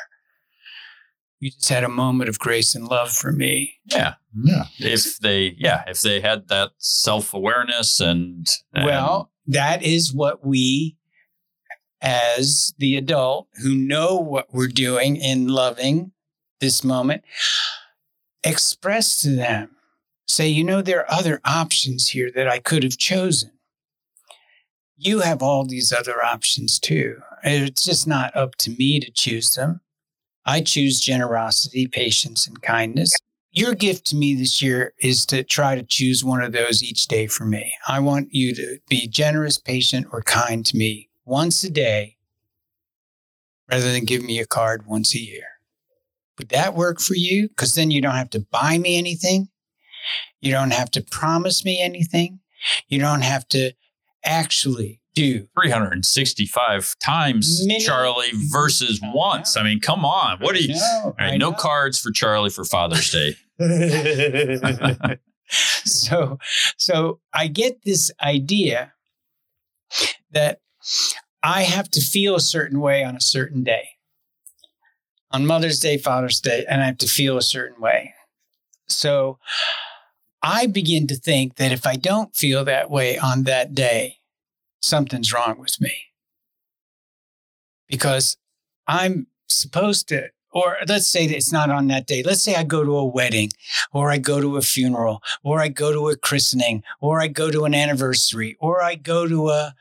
You 1.41 1.51
just 1.51 1.69
had 1.69 1.85
a 1.85 1.89
moment 1.89 2.29
of 2.29 2.39
grace 2.39 2.75
and 2.75 2.87
love 2.87 3.13
for 3.13 3.33
me. 3.33 3.75
Yeah. 3.85 4.15
Yeah. 4.43 4.65
If 4.79 5.19
they, 5.19 5.55
yeah, 5.59 5.85
if 5.87 6.01
they 6.01 6.21
had 6.21 6.49
that 6.49 6.71
self 6.79 7.35
awareness 7.35 8.01
and, 8.01 8.47
and 8.73 8.87
Well, 8.87 9.31
that 9.47 9.83
is 9.83 10.13
what 10.13 10.45
we, 10.47 10.97
as 12.01 12.75
the 12.79 12.97
adult 12.97 13.49
who 13.63 13.75
know 13.75 14.17
what 14.17 14.53
we're 14.53 14.69
doing 14.69 15.17
in 15.17 15.49
loving 15.49 16.13
this 16.61 16.83
moment, 16.85 17.25
express 18.43 19.21
to 19.23 19.31
them. 19.31 19.71
Say, 20.27 20.49
you 20.49 20.65
know, 20.65 20.81
there 20.81 21.01
are 21.01 21.11
other 21.11 21.41
options 21.45 22.09
here 22.09 22.31
that 22.35 22.49
I 22.49 22.59
could 22.59 22.83
have 22.83 22.97
chosen. 22.97 23.51
You 24.97 25.21
have 25.21 25.43
all 25.43 25.67
these 25.67 25.93
other 25.93 26.25
options 26.25 26.79
too. 26.79 27.17
It's 27.43 27.85
just 27.85 28.07
not 28.07 28.35
up 28.35 28.55
to 28.57 28.71
me 28.71 29.01
to 29.01 29.11
choose 29.11 29.55
them. 29.55 29.81
I 30.47 30.61
choose 30.61 31.01
generosity, 31.01 31.87
patience, 31.87 32.47
and 32.47 32.61
kindness. 32.61 33.13
Your 33.51 33.75
gift 33.75 34.07
to 34.09 34.17
me 34.17 34.35
this 34.35 34.61
year 34.61 34.93
is 34.99 35.25
to 35.27 35.43
try 35.45 35.77
to 35.77 35.83
choose 35.83 36.25
one 36.25 36.43
of 36.43 36.53
those 36.53 36.83
each 36.83 37.07
day 37.07 37.27
for 37.27 37.45
me. 37.45 37.75
I 37.87 38.01
want 38.01 38.29
you 38.33 38.55
to 38.55 38.79
be 38.89 39.07
generous, 39.07 39.59
patient, 39.59 40.09
or 40.13 40.23
kind 40.23 40.67
to 40.67 40.77
me 40.77 41.09
once 41.25 41.63
a 41.63 41.71
day 41.71 42.17
rather 43.71 43.93
than 43.93 44.05
give 44.05 44.23
me 44.23 44.41
a 44.41 44.47
card 44.47 44.87
once 44.87 45.15
a 45.15 45.21
year. 45.21 45.45
Would 46.39 46.49
that 46.49 46.75
work 46.75 47.01
for 47.01 47.15
you? 47.15 47.49
Because 47.49 47.75
then 47.75 47.91
you 47.91 48.03
don't 48.03 48.17
have 48.17 48.31
to 48.31 48.41
buy 48.41 48.77
me 48.77 48.99
anything. 48.99 49.49
You 50.41 50.53
don't 50.53 50.73
have 50.73 50.91
to 50.93 51.03
promise 51.03 51.65
me 51.65 51.81
anything. 51.81 52.41
You 52.89 52.99
don't 52.99 53.23
have 53.23 53.47
to 53.49 53.73
actually 54.25 55.01
do 55.15 55.47
365 55.61 56.97
times 56.99 57.63
Many- 57.67 57.85
Charlie 57.85 58.31
versus 58.51 59.01
I 59.03 59.11
once. 59.15 59.55
know. 59.57 59.63
I 59.63 59.65
mean, 59.65 59.81
come 59.81 60.05
on. 60.05 60.39
What 60.41 60.55
do 60.57 60.63
you? 60.63 60.75
No, 60.75 61.01
All 61.05 61.15
right, 61.19 61.39
no 61.39 61.51
know. 61.51 61.57
cards 61.57 61.99
for 62.01 62.11
Charlie 62.11 62.51
for 62.51 62.65
Father's 62.65 63.11
Day. 63.11 63.37
so 65.85 66.39
so 66.77 67.21
I 67.33 67.47
get 67.47 67.85
this 67.85 68.11
idea 68.23 68.93
that 70.33 70.61
I 71.43 71.63
have 71.63 71.91
to 71.93 72.01
feel 72.01 72.35
a 72.35 72.41
certain 72.41 72.81
way 72.81 73.05
on 73.05 73.15
a 73.17 73.21
certain 73.21 73.63
day. 73.63 73.91
On 75.31 75.47
Mother's 75.47 75.79
Day, 75.81 75.99
Father's 75.99 76.41
Day, 76.41 76.65
and 76.69 76.83
I 76.83 76.87
have 76.87 76.99
to 76.99 77.07
feel 77.07 77.37
a 77.37 77.43
certain 77.43 77.81
way. 77.81 78.15
So 78.87 79.39
I 80.43 80.67
begin 80.67 81.07
to 81.09 81.17
think 81.17 81.57
that 81.57 81.73
if 81.73 81.87
I 81.87 81.97
don't 81.97 82.35
feel 82.35 82.65
that 82.65 82.91
way 82.91 83.19
on 83.19 83.43
that 83.45 83.75
day, 83.75 84.19
something's 84.85 85.33
wrong 85.33 85.59
with 85.59 85.81
me. 85.81 85.93
Because 87.89 88.37
I'm 88.87 89.27
supposed 89.49 90.09
to, 90.09 90.29
or 90.53 90.77
let's 90.89 91.07
say 91.09 91.27
that 91.27 91.37
it's 91.37 91.53
not 91.53 91.71
on 91.71 91.89
that 91.89 92.07
day. 92.07 92.23
Let's 92.23 92.43
say 92.43 92.55
I 92.55 92.63
go 92.65 92.85
to 92.85 92.97
a 92.97 93.05
wedding, 93.05 93.51
or 93.93 94.11
I 94.11 94.19
go 94.19 94.41
to 94.41 94.57
a 94.57 94.63
funeral, 94.63 95.23
or 95.43 95.61
I 95.61 95.69
go 95.69 95.93
to 95.93 96.09
a 96.09 96.17
christening, 96.17 96.83
or 97.01 97.21
I 97.21 97.27
go 97.29 97.51
to 97.51 97.65
an 97.65 97.75
anniversary, 97.75 98.57
or 98.61 98.83
I 98.83 98.95
go 98.95 99.27
to 99.27 99.49
a, 99.49 99.75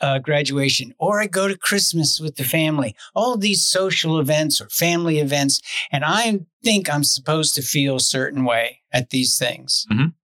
a 0.00 0.20
graduation, 0.20 0.94
or 0.98 1.20
I 1.20 1.26
go 1.26 1.48
to 1.48 1.56
Christmas 1.56 2.18
with 2.18 2.36
the 2.36 2.44
family. 2.44 2.94
All 3.14 3.36
these 3.36 3.66
social 3.66 4.18
events 4.18 4.60
or 4.60 4.68
family 4.68 5.18
events, 5.18 5.60
and 5.92 6.04
I 6.04 6.40
think 6.64 6.88
I'm 6.92 7.04
supposed 7.04 7.54
to 7.56 7.62
feel 7.62 7.96
a 7.96 8.00
certain 8.00 8.44
way 8.44 8.80
at 8.92 9.10
these 9.10 9.38
things. 9.38 9.86
Mhm. 9.92 10.14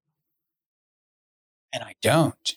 And 1.72 1.82
I 1.82 1.94
don't. 2.00 2.56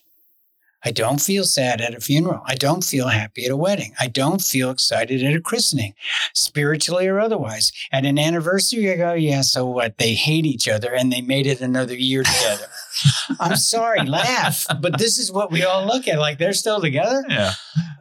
I 0.84 0.92
don't 0.92 1.20
feel 1.20 1.44
sad 1.44 1.82
at 1.82 1.94
a 1.94 2.00
funeral. 2.00 2.42
I 2.46 2.56
don't 2.56 2.84
feel 2.84 3.10
happy 3.10 3.44
at 3.46 3.52
a 3.52 3.58
wedding. 3.58 3.94
I 4.00 4.08
don't 4.08 4.42
feel 4.42 4.70
excited 4.70 5.22
at 5.24 5.36
a 5.36 5.42
christening, 5.42 5.94
spiritually 6.34 7.08
or 7.08 7.20
otherwise. 7.20 7.72
At 7.92 8.06
an 8.06 8.18
anniversary, 8.18 8.92
I 8.92 8.96
go, 8.96 9.13
yeah, 9.13 9.42
so 9.42 9.65
what? 9.65 9.98
They 9.98 10.13
hate 10.13 10.46
each 10.46 10.70
other 10.70 10.94
and 10.94 11.12
they 11.12 11.22
made 11.22 11.48
it 11.48 11.60
another 11.60 11.96
year 11.96 12.24
together. 12.24 12.68
I'm 13.39 13.58
sorry, 13.58 14.06
laugh, 14.06 14.65
but 14.80 14.98
this 14.98 15.20
is 15.20 15.32
what 15.32 15.52
we 15.52 15.63
all 15.63 15.86
look 15.86 16.08
at 16.08 16.20
like 16.20 16.38
they're 16.38 16.54
still 16.54 16.80
together. 16.80 17.24
Yeah. 17.28 17.54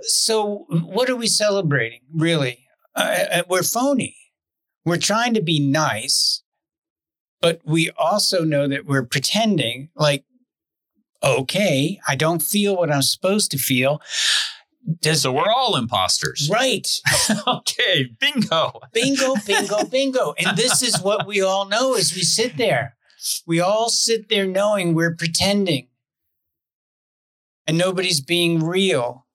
So, 0.02 0.66
what 0.70 1.10
are 1.10 1.16
we 1.16 1.26
celebrating, 1.26 2.00
really? 2.14 2.64
Uh, 2.94 3.24
uh, 3.32 3.42
we're 3.48 3.62
phony. 3.62 4.16
We're 4.84 4.96
trying 4.96 5.34
to 5.34 5.42
be 5.42 5.60
nice, 5.60 6.42
but 7.40 7.60
we 7.64 7.90
also 7.98 8.44
know 8.44 8.68
that 8.68 8.86
we're 8.86 9.04
pretending 9.04 9.90
like, 9.96 10.24
okay, 11.22 12.00
I 12.06 12.14
don't 12.14 12.42
feel 12.42 12.76
what 12.76 12.90
I'm 12.90 13.02
supposed 13.02 13.50
to 13.52 13.58
feel. 13.58 14.00
Does 15.00 15.22
So 15.22 15.32
we're 15.32 15.50
all 15.50 15.76
imposters. 15.76 16.48
right? 16.50 16.88
okay, 17.46 18.10
bingo. 18.18 18.80
bingo, 18.92 19.34
bingo, 19.46 19.84
bingo. 19.84 20.34
And 20.38 20.56
this 20.56 20.82
is 20.82 21.00
what 21.02 21.26
we 21.26 21.42
all 21.42 21.66
know 21.66 21.94
as 21.94 22.14
we 22.14 22.22
sit 22.22 22.56
there. 22.56 22.96
We 23.46 23.60
all 23.60 23.90
sit 23.90 24.28
there 24.28 24.46
knowing 24.46 24.94
we're 24.94 25.14
pretending 25.14 25.88
and 27.66 27.76
nobody's 27.76 28.20
being 28.20 28.64
real. 28.64 29.26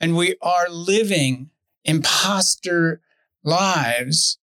And 0.00 0.16
we 0.16 0.36
are 0.42 0.68
living 0.68 1.50
imposter 1.84 3.00
lives, 3.42 4.38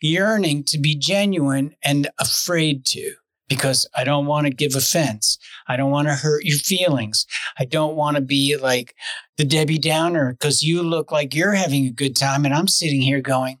yearning 0.00 0.64
to 0.64 0.78
be 0.78 0.96
genuine 0.96 1.76
and 1.82 2.08
afraid 2.18 2.84
to. 2.86 3.14
Because 3.48 3.86
I 3.96 4.02
don't 4.04 4.26
want 4.26 4.46
to 4.46 4.52
give 4.52 4.74
offense. 4.74 5.38
I 5.68 5.76
don't 5.76 5.90
want 5.90 6.08
to 6.08 6.14
hurt 6.14 6.44
your 6.44 6.58
feelings. 6.58 7.26
I 7.58 7.64
don't 7.64 7.94
want 7.94 8.16
to 8.16 8.20
be 8.20 8.56
like 8.56 8.94
the 9.36 9.44
Debbie 9.44 9.78
Downer 9.78 10.32
because 10.32 10.62
you 10.62 10.82
look 10.82 11.12
like 11.12 11.34
you're 11.34 11.52
having 11.52 11.86
a 11.86 11.90
good 11.90 12.16
time. 12.16 12.44
And 12.44 12.52
I'm 12.52 12.68
sitting 12.68 13.00
here 13.00 13.20
going, 13.20 13.58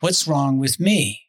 What's 0.00 0.26
wrong 0.26 0.58
with 0.58 0.80
me? 0.80 1.22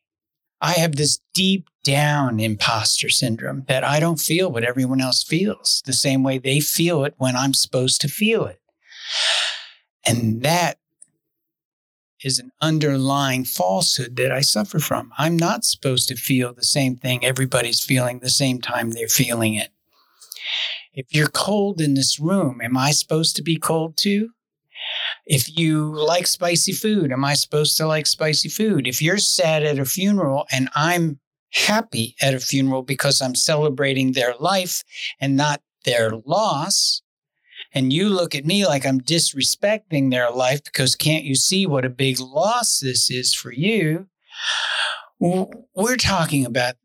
I 0.61 0.73
have 0.73 0.95
this 0.95 1.19
deep 1.33 1.67
down 1.83 2.39
imposter 2.39 3.09
syndrome 3.09 3.65
that 3.67 3.83
I 3.83 3.99
don't 3.99 4.19
feel 4.19 4.51
what 4.51 4.63
everyone 4.63 5.01
else 5.01 5.23
feels 5.23 5.81
the 5.85 5.93
same 5.93 6.23
way 6.23 6.37
they 6.37 6.59
feel 6.59 7.03
it 7.03 7.15
when 7.17 7.35
I'm 7.35 7.53
supposed 7.53 7.99
to 8.01 8.07
feel 8.07 8.45
it. 8.45 8.61
And 10.05 10.41
that 10.43 10.77
is 12.23 12.39
an 12.39 12.51
underlying 12.61 13.43
falsehood 13.43 14.15
that 14.15 14.31
I 14.31 14.41
suffer 14.41 14.79
from. 14.79 15.11
I'm 15.17 15.37
not 15.37 15.65
supposed 15.65 16.07
to 16.09 16.15
feel 16.15 16.53
the 16.53 16.63
same 16.63 16.95
thing 16.95 17.25
everybody's 17.25 17.79
feeling 17.79 18.19
the 18.19 18.29
same 18.29 18.61
time 18.61 18.91
they're 18.91 19.07
feeling 19.07 19.55
it. 19.55 19.69
If 20.93 21.07
you're 21.11 21.27
cold 21.27 21.79
in 21.79 21.93
this 21.93 22.19
room, 22.19 22.59
am 22.61 22.77
I 22.77 22.91
supposed 22.91 23.35
to 23.37 23.41
be 23.41 23.57
cold 23.57 23.97
too? 23.97 24.29
If 25.25 25.57
you 25.57 25.93
like 25.95 26.27
spicy 26.27 26.73
food, 26.73 27.11
am 27.11 27.23
I 27.23 27.33
supposed 27.35 27.77
to 27.77 27.87
like 27.87 28.07
spicy 28.07 28.49
food? 28.49 28.87
If 28.87 29.01
you're 29.01 29.17
sad 29.17 29.63
at 29.63 29.79
a 29.79 29.85
funeral 29.85 30.45
and 30.51 30.69
I'm 30.75 31.19
happy 31.53 32.15
at 32.21 32.33
a 32.33 32.39
funeral 32.39 32.81
because 32.81 33.21
I'm 33.21 33.35
celebrating 33.35 34.11
their 34.11 34.33
life 34.39 34.83
and 35.19 35.35
not 35.35 35.61
their 35.85 36.11
loss, 36.25 37.01
and 37.73 37.93
you 37.93 38.09
look 38.09 38.35
at 38.35 38.45
me 38.45 38.65
like 38.65 38.85
I'm 38.85 38.99
disrespecting 38.99 40.11
their 40.11 40.29
life 40.29 40.63
because 40.63 40.95
can't 40.95 41.23
you 41.23 41.35
see 41.35 41.65
what 41.65 41.85
a 41.85 41.89
big 41.89 42.19
loss 42.19 42.79
this 42.79 43.09
is 43.09 43.33
for 43.33 43.51
you? 43.51 44.07
We're 45.19 45.97
talking 45.97 46.45
about 46.45 46.75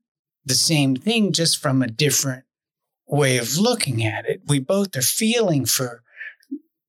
the 0.44 0.54
same 0.54 0.94
thing 0.94 1.32
just 1.32 1.58
from 1.58 1.82
a 1.82 1.88
different 1.88 2.44
way 3.06 3.38
of 3.38 3.56
looking 3.56 4.04
at 4.04 4.26
it. 4.26 4.42
We 4.46 4.60
both 4.60 4.96
are 4.96 5.02
feeling 5.02 5.66
for 5.66 6.02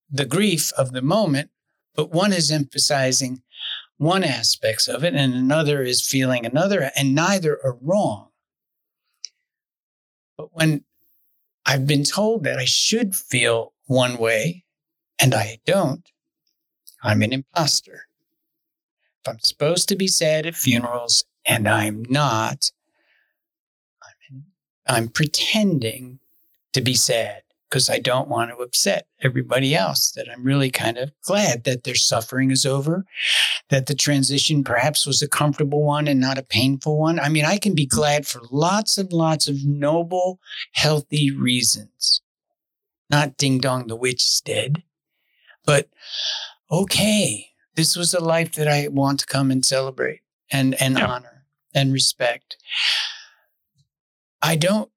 the 0.10 0.26
grief 0.26 0.72
of 0.78 0.92
the 0.92 1.02
moment, 1.02 1.50
but 1.96 2.12
one 2.12 2.34
is 2.34 2.52
emphasizing 2.52 3.42
one 3.98 4.24
aspects 4.24 4.88
of 4.88 5.04
it 5.04 5.16
and 5.16 5.34
another 5.34 5.82
is 5.82 6.08
feeling 6.08 6.46
another 6.46 6.92
and 6.96 7.16
neither 7.16 7.60
are 7.64 7.78
wrong. 7.82 8.30
But 10.38 10.50
when 10.54 10.84
I've 11.66 11.88
been 11.88 12.04
told 12.04 12.44
that 12.44 12.60
I 12.60 12.66
should 12.66 13.16
feel 13.16 13.74
one 13.88 14.18
way 14.18 14.64
and 15.20 15.34
I 15.34 15.60
don't, 15.66 16.08
I'm 17.04 17.22
an 17.22 17.34
imposter. 17.34 18.06
If 19.24 19.32
I'm 19.32 19.40
supposed 19.40 19.90
to 19.90 19.96
be 19.96 20.08
sad 20.08 20.46
at 20.46 20.56
funerals 20.56 21.26
and 21.46 21.68
I'm 21.68 22.04
not, 22.10 22.72
I'm, 24.04 24.46
I'm 24.88 25.08
pretending 25.10 26.20
to 26.74 26.82
be 26.82 26.94
sad 26.94 27.42
because 27.70 27.90
I 27.90 28.00
don't 28.00 28.30
want 28.30 28.52
to 28.52 28.58
upset 28.58 29.08
everybody 29.22 29.76
else. 29.76 30.12
That 30.12 30.30
I'm 30.32 30.44
really 30.44 30.70
kind 30.70 30.98
of 30.98 31.12
glad 31.24 31.64
that 31.66 31.84
their 31.84 31.96
suffering 31.96 32.52
is 32.52 32.66
over, 32.66 33.06
that 33.70 33.88
the 33.88 33.96
transition 33.96 34.64
perhaps 34.64 35.06
was 35.06 35.22
a 35.22 35.28
comfortable 35.28 35.84
one 35.84 36.08
and 36.08 36.20
not 36.20 36.38
a 36.38 36.44
painful 36.44 36.98
one. 36.98 37.20
I 37.20 37.30
mean, 37.30 37.46
I 37.46 37.58
can 37.58 37.76
be 37.76 37.86
glad 37.86 38.26
for 38.26 38.42
lots 38.52 38.98
and 38.98 39.12
lots 39.12 39.48
of 39.48 39.66
noble, 39.66 40.40
healthy 40.74 41.32
reasons. 41.32 42.22
Not 43.10 43.38
ding 43.38 43.60
dong, 43.60 43.88
the 43.88 43.96
witch 43.96 44.24
is 44.24 44.42
dead, 44.44 44.84
but 45.66 45.90
okay, 46.70 47.50
this 47.76 47.96
was 47.96 48.14
a 48.14 48.24
life 48.24 48.54
that 48.54 48.68
I 48.68 48.88
want 48.90 49.20
to 49.22 49.26
come 49.26 49.52
and 49.52 49.66
celebrate 49.66 50.22
and, 50.52 50.80
and 50.82 50.98
yeah. 50.98 51.06
honor 51.06 51.46
and 51.74 51.94
respect. 51.94 52.58
I 54.42 54.56
don't 54.56 54.92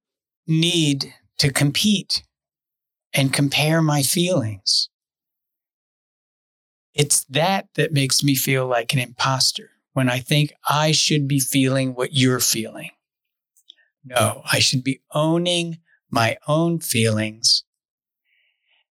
need 0.47 1.15
to 1.39 1.53
compete 1.53 2.23
and 3.13 3.33
compare 3.33 3.83
my 3.83 4.03
feelings. 4.03 4.89
It's 6.95 7.25
that 7.25 7.69
that 7.75 7.93
makes 7.93 8.23
me 8.23 8.35
feel 8.35 8.67
like 8.67 8.93
an 8.93 8.99
imposter 8.99 9.71
when 9.93 10.09
I 10.09 10.19
think 10.19 10.53
I 10.69 10.93
should 10.93 11.29
be 11.29 11.41
feeling 11.41 11.95
what 11.95 12.13
you're 12.13 12.41
feeling. 12.41 12.91
No, 14.05 14.43
I 14.51 14.59
should 14.59 14.83
be 14.83 15.03
owning 15.13 15.79
my 16.11 16.39
own 16.49 16.81
feelings 16.81 17.65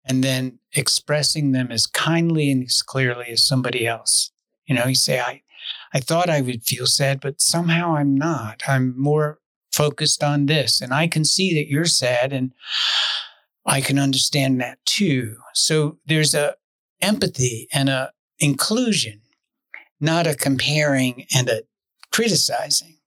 and 0.04 0.22
then 0.22 0.58
expressing 0.72 1.52
them 1.52 1.70
as 1.70 1.86
kindly 1.86 2.50
and 2.50 2.64
as 2.64 2.82
clearly 2.82 3.26
as 3.28 3.46
somebody 3.46 3.86
else. 3.86 4.30
You 4.66 4.74
know, 4.74 4.86
you 4.86 4.94
say, 4.94 5.20
I, 5.20 5.42
I 5.92 6.00
thought 6.00 6.28
I 6.28 6.40
would 6.40 6.64
feel 6.64 6.86
sad, 6.86 7.20
but 7.20 7.40
somehow 7.40 7.96
I'm 7.96 8.14
not. 8.14 8.62
I'm 8.66 8.98
more 8.98 9.38
focused 9.72 10.22
on 10.22 10.46
this. 10.46 10.80
And 10.80 10.92
I 10.92 11.06
can 11.06 11.24
see 11.24 11.54
that 11.54 11.68
you're 11.68 11.84
sad 11.84 12.32
and 12.32 12.52
I 13.66 13.80
can 13.80 13.98
understand 13.98 14.60
that 14.60 14.78
too. 14.84 15.36
So 15.54 15.98
there's 16.06 16.34
a 16.34 16.54
empathy 17.00 17.68
and 17.72 17.88
a 17.88 18.12
inclusion, 18.38 19.20
not 20.00 20.26
a 20.26 20.34
comparing 20.34 21.26
and 21.34 21.48
a 21.48 21.62
criticizing. 22.12 22.98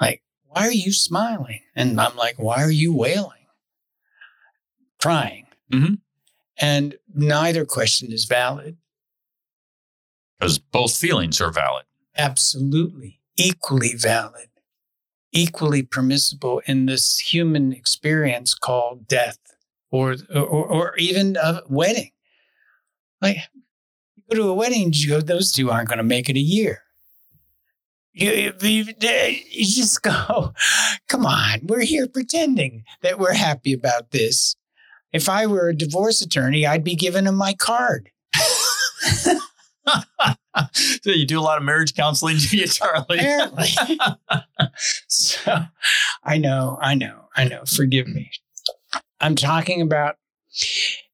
Like, 0.00 0.22
why 0.44 0.66
are 0.66 0.72
you 0.72 0.92
smiling? 0.92 1.60
And 1.74 2.00
I'm 2.00 2.16
like, 2.16 2.34
why 2.38 2.62
are 2.62 2.70
you 2.70 2.94
wailing? 2.94 3.46
Crying. 5.00 5.46
Mm-hmm. 5.72 5.94
And 6.58 6.96
neither 7.14 7.64
question 7.64 8.12
is 8.12 8.24
valid. 8.24 8.76
Because 10.38 10.58
both 10.58 10.96
feelings 10.96 11.40
are 11.40 11.50
valid. 11.50 11.84
Absolutely. 12.16 13.20
Equally 13.36 13.94
valid. 13.94 14.48
Equally 15.32 15.82
permissible 15.82 16.62
in 16.66 16.86
this 16.86 17.18
human 17.18 17.72
experience 17.72 18.54
called 18.54 19.06
death 19.06 19.38
or, 19.90 20.16
or, 20.34 20.66
or 20.66 20.96
even 20.96 21.36
a 21.36 21.62
wedding. 21.68 22.10
Like, 23.20 23.38
you 24.16 24.22
go 24.30 24.36
to 24.36 24.48
a 24.48 24.54
wedding, 24.54 24.92
you 24.94 25.08
go, 25.08 25.20
those 25.20 25.52
two 25.52 25.70
aren't 25.70 25.88
going 25.88 25.98
to 25.98 26.04
make 26.04 26.28
it 26.28 26.36
a 26.36 26.40
year. 26.40 26.82
You, 28.12 28.52
you, 28.60 28.84
you 29.00 29.64
just 29.64 30.02
go, 30.02 30.52
come 31.08 31.24
on, 31.26 31.60
we're 31.64 31.84
here 31.84 32.08
pretending 32.08 32.84
that 33.02 33.18
we're 33.18 33.34
happy 33.34 33.72
about 33.72 34.10
this. 34.10 34.56
If 35.12 35.28
I 35.28 35.46
were 35.46 35.68
a 35.68 35.76
divorce 35.76 36.20
attorney, 36.22 36.66
I'd 36.66 36.84
be 36.84 36.94
giving 36.94 37.26
him 37.26 37.36
my 37.36 37.54
card. 37.54 38.10
so 41.02 41.10
you 41.10 41.26
do 41.26 41.40
a 41.40 41.42
lot 41.42 41.58
of 41.58 41.64
marriage 41.64 41.94
counseling, 41.94 42.36
do 42.50 42.56
you, 42.56 42.66
Charlie? 42.66 43.18
Apparently. 43.18 43.68
so 45.08 45.64
I 46.24 46.38
know, 46.38 46.78
I 46.80 46.94
know, 46.94 47.28
I 47.34 47.44
know. 47.44 47.64
Forgive 47.64 48.08
me. 48.08 48.30
I'm 49.20 49.34
talking 49.34 49.80
about 49.80 50.16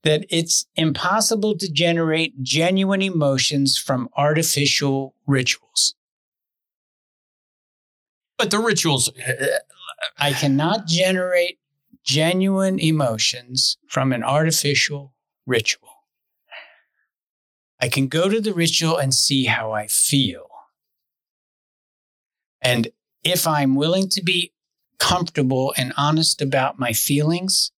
that 0.03 0.27
it's 0.29 0.67
impossible 0.77 1.57
to 1.59 1.71
generate 1.71 2.43
genuine 2.43 3.03
emotions 3.03 3.79
from 3.79 4.09
artificial 4.17 5.15
rituals. 5.27 5.95
But 8.37 8.51
the 8.51 8.59
rituals. 8.59 9.09
Uh, 9.09 9.45
uh, 9.45 9.47
I 10.19 10.33
cannot 10.33 10.87
generate 10.87 11.59
genuine 12.05 12.79
emotions 12.79 13.79
from 13.89 14.13
an 14.13 14.23
artificial 14.23 15.15
ritual. 15.47 15.89
I 17.81 17.89
can 17.89 18.09
go 18.09 18.29
to 18.29 18.41
the 18.41 18.55
ritual 18.55 18.97
and 18.97 19.13
see 19.13 19.45
how 19.45 19.73
I 19.73 19.87
feel. 19.87 20.47
And 22.63 22.89
if 23.23 23.47
I'm 23.47 23.75
willing 23.75 24.09
to 24.11 24.23
be 24.23 24.53
comfortable 24.99 25.75
and 25.77 25.93
honest 25.97 26.41
about 26.41 26.79
my 26.79 26.93
feelings, 26.93 27.73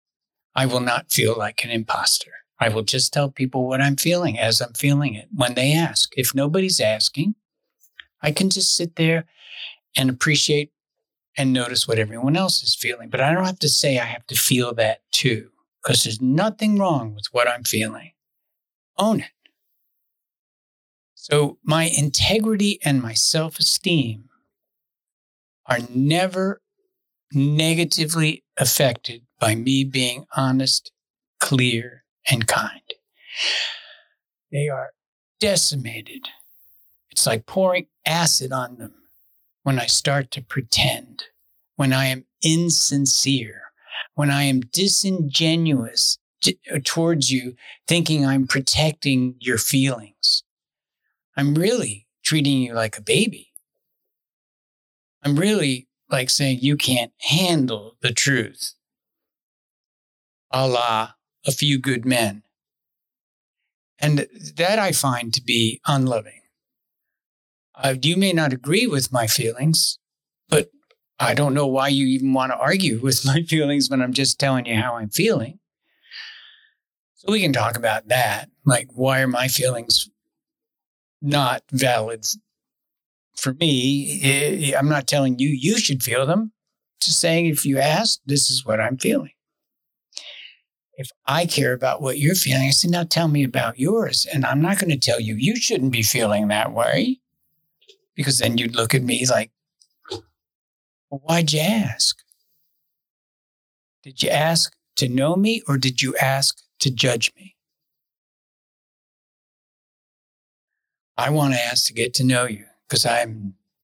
I 0.54 0.66
will 0.66 0.80
not 0.80 1.10
feel 1.10 1.36
like 1.36 1.64
an 1.64 1.70
imposter. 1.70 2.30
I 2.58 2.68
will 2.68 2.82
just 2.82 3.12
tell 3.12 3.30
people 3.30 3.66
what 3.66 3.80
I'm 3.80 3.96
feeling 3.96 4.38
as 4.38 4.60
I'm 4.60 4.72
feeling 4.72 5.14
it 5.14 5.28
when 5.34 5.54
they 5.54 5.72
ask. 5.72 6.12
If 6.16 6.34
nobody's 6.34 6.80
asking, 6.80 7.34
I 8.22 8.32
can 8.32 8.48
just 8.48 8.74
sit 8.74 8.96
there 8.96 9.26
and 9.96 10.08
appreciate 10.08 10.70
and 11.36 11.52
notice 11.52 11.86
what 11.86 11.98
everyone 11.98 12.36
else 12.36 12.62
is 12.62 12.74
feeling. 12.74 13.08
But 13.08 13.20
I 13.20 13.32
don't 13.32 13.44
have 13.44 13.58
to 13.60 13.68
say 13.68 13.98
I 13.98 14.04
have 14.04 14.26
to 14.26 14.34
feel 14.34 14.74
that 14.74 15.00
too, 15.12 15.50
because 15.82 16.04
there's 16.04 16.20
nothing 16.20 16.78
wrong 16.78 17.14
with 17.14 17.26
what 17.32 17.48
I'm 17.48 17.64
feeling. 17.64 18.12
Own 18.98 19.20
it. 19.20 19.30
So 21.14 21.58
my 21.64 21.84
integrity 21.84 22.78
and 22.84 23.02
my 23.02 23.12
self 23.12 23.58
esteem 23.58 24.28
are 25.66 25.80
never 25.92 26.62
negatively 27.32 28.44
affected 28.56 29.22
by 29.40 29.54
me 29.54 29.84
being 29.84 30.26
honest, 30.36 30.92
clear, 31.40 32.04
and 32.30 32.46
kind. 32.46 32.80
They 34.52 34.68
are 34.68 34.90
decimated. 35.40 36.28
It's 37.10 37.26
like 37.26 37.46
pouring 37.46 37.88
acid 38.06 38.52
on 38.52 38.76
them 38.76 38.94
when 39.66 39.80
I 39.80 39.86
start 39.86 40.30
to 40.30 40.44
pretend, 40.44 41.24
when 41.74 41.92
I 41.92 42.04
am 42.04 42.24
insincere, 42.40 43.62
when 44.14 44.30
I 44.30 44.44
am 44.44 44.60
disingenuous 44.60 46.18
uh, 46.46 46.78
towards 46.84 47.32
you, 47.32 47.56
thinking 47.88 48.24
I'm 48.24 48.46
protecting 48.46 49.34
your 49.40 49.58
feelings. 49.58 50.44
I'm 51.36 51.56
really 51.56 52.06
treating 52.24 52.62
you 52.62 52.74
like 52.74 52.96
a 52.96 53.02
baby. 53.02 53.48
I'm 55.24 55.34
really 55.34 55.88
like 56.08 56.30
saying 56.30 56.60
you 56.62 56.76
can't 56.76 57.10
handle 57.22 57.96
the 58.02 58.12
truth. 58.12 58.74
A 60.52 60.68
la 60.68 61.14
a 61.44 61.50
few 61.50 61.80
good 61.80 62.04
men. 62.04 62.44
And 63.98 64.28
that 64.54 64.78
I 64.78 64.92
find 64.92 65.34
to 65.34 65.42
be 65.42 65.80
unloving. 65.88 66.42
Uh, 67.76 67.94
you 68.00 68.16
may 68.16 68.32
not 68.32 68.52
agree 68.52 68.86
with 68.86 69.12
my 69.12 69.26
feelings, 69.26 69.98
but 70.48 70.70
I 71.18 71.34
don't 71.34 71.54
know 71.54 71.66
why 71.66 71.88
you 71.88 72.06
even 72.06 72.32
want 72.32 72.52
to 72.52 72.58
argue 72.58 73.00
with 73.02 73.24
my 73.24 73.42
feelings 73.42 73.90
when 73.90 74.02
I'm 74.02 74.12
just 74.12 74.38
telling 74.38 74.66
you 74.66 74.76
how 74.76 74.96
I'm 74.96 75.10
feeling. 75.10 75.58
So 77.14 77.32
we 77.32 77.40
can 77.40 77.52
talk 77.52 77.76
about 77.76 78.08
that. 78.08 78.50
Like, 78.64 78.88
why 78.92 79.20
are 79.20 79.26
my 79.26 79.48
feelings 79.48 80.08
not 81.20 81.62
valid 81.70 82.26
for 83.36 83.54
me? 83.54 84.74
I'm 84.74 84.88
not 84.88 85.06
telling 85.06 85.38
you 85.38 85.48
you 85.48 85.78
should 85.78 86.02
feel 86.02 86.26
them. 86.26 86.52
Just 87.00 87.20
saying, 87.20 87.46
if 87.46 87.64
you 87.64 87.78
ask, 87.78 88.20
this 88.26 88.50
is 88.50 88.64
what 88.64 88.80
I'm 88.80 88.96
feeling. 88.96 89.30
If 90.98 91.10
I 91.26 91.44
care 91.44 91.74
about 91.74 92.00
what 92.00 92.18
you're 92.18 92.34
feeling, 92.34 92.68
I 92.68 92.70
say, 92.70 92.88
now 92.88 93.04
tell 93.04 93.28
me 93.28 93.44
about 93.44 93.78
yours. 93.78 94.26
And 94.32 94.46
I'm 94.46 94.62
not 94.62 94.78
going 94.78 94.90
to 94.90 94.98
tell 94.98 95.20
you 95.20 95.34
you 95.34 95.56
shouldn't 95.56 95.92
be 95.92 96.02
feeling 96.02 96.48
that 96.48 96.72
way 96.72 97.20
because 98.16 98.38
then 98.38 98.58
you'd 98.58 98.74
look 98.74 98.94
at 98.94 99.02
me 99.02 99.24
like, 99.30 99.52
well, 100.10 101.20
why'd 101.24 101.52
you 101.52 101.60
ask? 101.60 102.18
Did 104.02 104.22
you 104.22 104.30
ask 104.30 104.74
to 104.96 105.08
know 105.08 105.36
me 105.36 105.62
or 105.68 105.76
did 105.76 106.02
you 106.02 106.16
ask 106.16 106.62
to 106.80 106.90
judge 106.90 107.32
me? 107.36 107.54
I 111.16 111.30
want 111.30 111.54
to 111.54 111.60
ask 111.60 111.86
to 111.86 111.92
get 111.92 112.12
to 112.14 112.24
know 112.24 112.46
you 112.46 112.64
because 112.88 113.06
I 113.06 113.18
have 113.18 113.34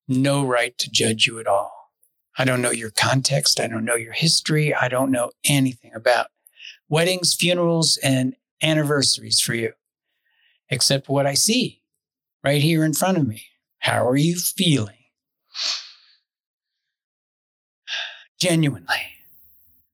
no 0.09 0.45
right 0.45 0.77
to 0.79 0.91
judge 0.91 1.27
you 1.27 1.39
at 1.39 1.47
all. 1.47 1.93
I 2.39 2.45
don't 2.45 2.63
know 2.63 2.71
your 2.71 2.91
context. 2.91 3.61
I 3.61 3.69
don't 3.69 3.85
know 3.85 3.95
your 3.95 4.13
history. 4.13 4.75
I 4.75 4.89
don't 4.89 5.11
know 5.11 5.33
anything 5.45 5.93
about 5.95 6.29
weddings, 6.89 7.35
funerals, 7.35 7.99
and 8.03 8.37
anniversaries 8.63 9.41
for 9.41 9.55
you, 9.55 9.73
except 10.69 11.09
what 11.09 11.27
I 11.27 11.35
see 11.35 11.83
right 12.45 12.63
here 12.63 12.85
in 12.85 12.95
front 12.95 13.19
of 13.19 13.27
me. 13.27 13.47
How 13.83 14.07
are 14.07 14.17
you 14.17 14.37
feeling? 14.39 14.97
Genuinely. 18.41 18.87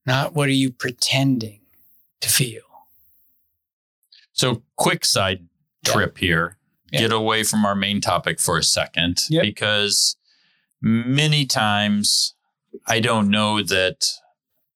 not 0.05 0.33
what 0.33 0.47
are 0.49 0.53
you 0.53 0.71
pretending 0.71 1.61
to 2.19 2.27
feel. 2.29 2.63
So, 4.31 4.63
quick 4.75 5.05
side 5.05 5.47
Yeah. 5.85 5.91
trip 5.93 6.17
here. 6.17 6.57
Yeah. 6.91 7.01
Get 7.01 7.11
away 7.11 7.43
from 7.43 7.63
our 7.63 7.75
main 7.75 8.01
topic 8.01 8.39
for 8.39 8.57
a 8.57 8.63
second 8.63 9.21
Yep. 9.29 9.43
because 9.43 10.15
many 10.81 11.45
times 11.45 12.33
I 12.87 13.01
don't 13.01 13.29
know 13.29 13.61
that 13.61 14.13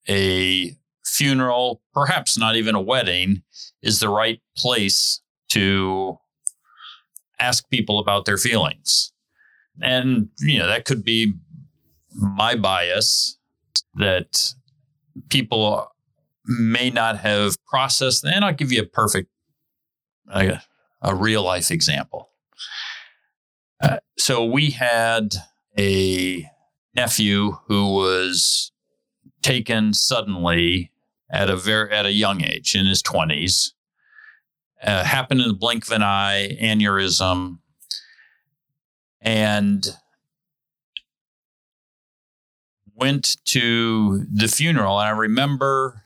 a 0.08 0.78
funeral, 1.04 1.82
perhaps 1.94 2.38
not 2.38 2.56
even 2.56 2.76
a 2.76 2.82
wedding, 2.82 3.42
is 3.82 4.00
the 4.00 4.10
right 4.10 4.40
place 4.56 5.22
to 5.50 6.20
ask 7.40 7.70
people 7.70 8.00
about 8.00 8.26
their 8.26 8.38
feelings. 8.38 9.12
And, 9.82 10.30
you 10.40 10.60
know, 10.60 10.68
that 10.68 10.86
could 10.86 11.04
be 11.04 11.34
my 12.16 12.56
bias 12.56 13.38
that 13.96 14.54
people 15.30 15.88
may 16.46 16.90
not 16.90 17.18
have 17.20 17.56
processed. 17.66 18.24
And 18.24 18.46
I'll 18.46 18.54
give 18.54 18.72
you 18.72 18.82
a 18.82 18.86
perfect, 18.86 19.30
a, 20.34 20.62
a 21.02 21.16
real 21.16 21.44
life 21.44 21.72
example. 21.72 22.30
Uh, 23.82 23.98
so 24.18 24.46
we 24.46 24.72
had 24.72 25.36
a 25.78 26.50
nephew 26.96 27.58
who 27.68 27.94
was 27.94 28.72
taken 29.42 29.94
suddenly 29.94 30.92
at 31.30 31.50
a 31.50 31.56
very 31.56 31.92
at 31.92 32.06
a 32.06 32.12
young 32.12 32.44
age 32.44 32.76
in 32.76 32.86
his 32.86 33.02
20s 33.04 33.73
uh, 34.84 35.04
happened 35.04 35.42
in 35.42 35.48
the 35.48 35.54
blink 35.54 35.86
of 35.86 35.92
an 35.92 36.04
eye 36.04 36.58
aneurysm. 36.62 37.60
And 39.22 39.88
went 42.96 43.38
to 43.46 44.26
the 44.32 44.48
funeral. 44.48 45.00
And 45.00 45.08
i 45.08 45.12
remember 45.12 46.04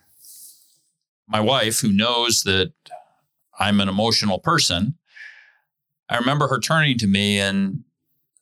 my 1.27 1.39
wife 1.39 1.79
who 1.79 1.91
knows 1.91 2.43
that 2.43 2.71
i'm 3.59 3.81
an 3.81 3.89
emotional 3.89 4.39
person 4.39 4.95
i 6.09 6.17
remember 6.17 6.47
her 6.47 6.59
turning 6.59 6.97
to 6.99 7.07
me 7.07 7.39
and 7.39 7.83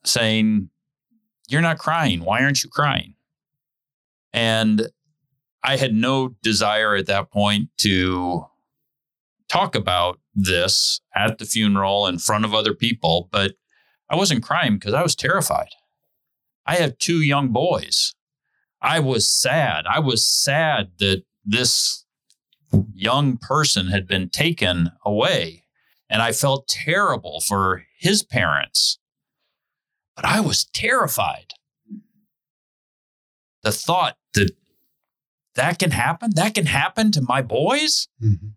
saying 0.04 0.70
you're 1.48 1.62
not 1.62 1.78
crying. 1.78 2.24
Why 2.24 2.44
aren't 2.44 2.64
you 2.64 2.70
crying? 2.70 3.16
And 4.34 4.90
I 5.64 5.78
had 5.78 5.94
no 5.94 6.30
desire 6.42 6.96
at 6.96 7.08
that 7.08 7.32
point 7.32 7.70
to 7.80 8.46
talk 9.56 9.76
about 9.76 10.20
this 10.34 11.00
at 11.16 11.38
the 11.38 11.46
funeral 11.46 12.08
in 12.08 12.20
front 12.20 12.44
of 12.44 12.54
other 12.54 12.74
people, 12.74 13.30
but 13.32 13.54
I 14.10 14.16
wasn't 14.16 14.44
crying 14.44 14.74
because 14.74 14.94
I 14.94 15.02
was 15.02 15.16
terrified. 15.16 15.70
I 16.66 16.76
have 16.76 16.98
two 16.98 17.22
young 17.22 17.50
boys. 17.50 18.14
I 18.82 19.00
was 19.00 19.32
sad. 19.32 19.86
I 19.90 20.00
was 20.00 20.28
sad 20.28 20.92
that 21.00 21.24
this 21.46 22.06
young 22.94 23.38
person 23.38 23.88
had 23.88 24.08
been 24.08 24.30
taken 24.30 24.92
away, 25.06 25.64
and 26.10 26.22
I 26.22 26.34
felt 26.34 26.68
terrible 26.68 27.40
for 27.40 27.84
his 27.98 28.24
parents. 28.24 29.00
But 30.16 30.26
I 30.26 30.42
was 30.42 30.66
terrified. 30.66 31.54
The 33.64 33.72
thought 33.72 34.18
that 34.34 34.52
that 35.56 35.80
can 35.80 35.92
happen, 35.92 36.32
that 36.36 36.56
can 36.56 36.66
happen 36.66 37.12
to 37.12 37.22
my 37.22 37.42
boys. 37.42 38.08
Mm-hmm. 38.22 38.50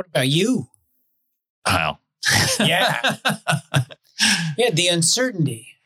What 0.00 0.06
about 0.06 0.28
you? 0.28 0.68
Well, 1.66 2.00
Yeah. 2.58 3.16
Yeah, 4.56 4.70
the 4.70 4.88
uncertainty, 4.88 5.76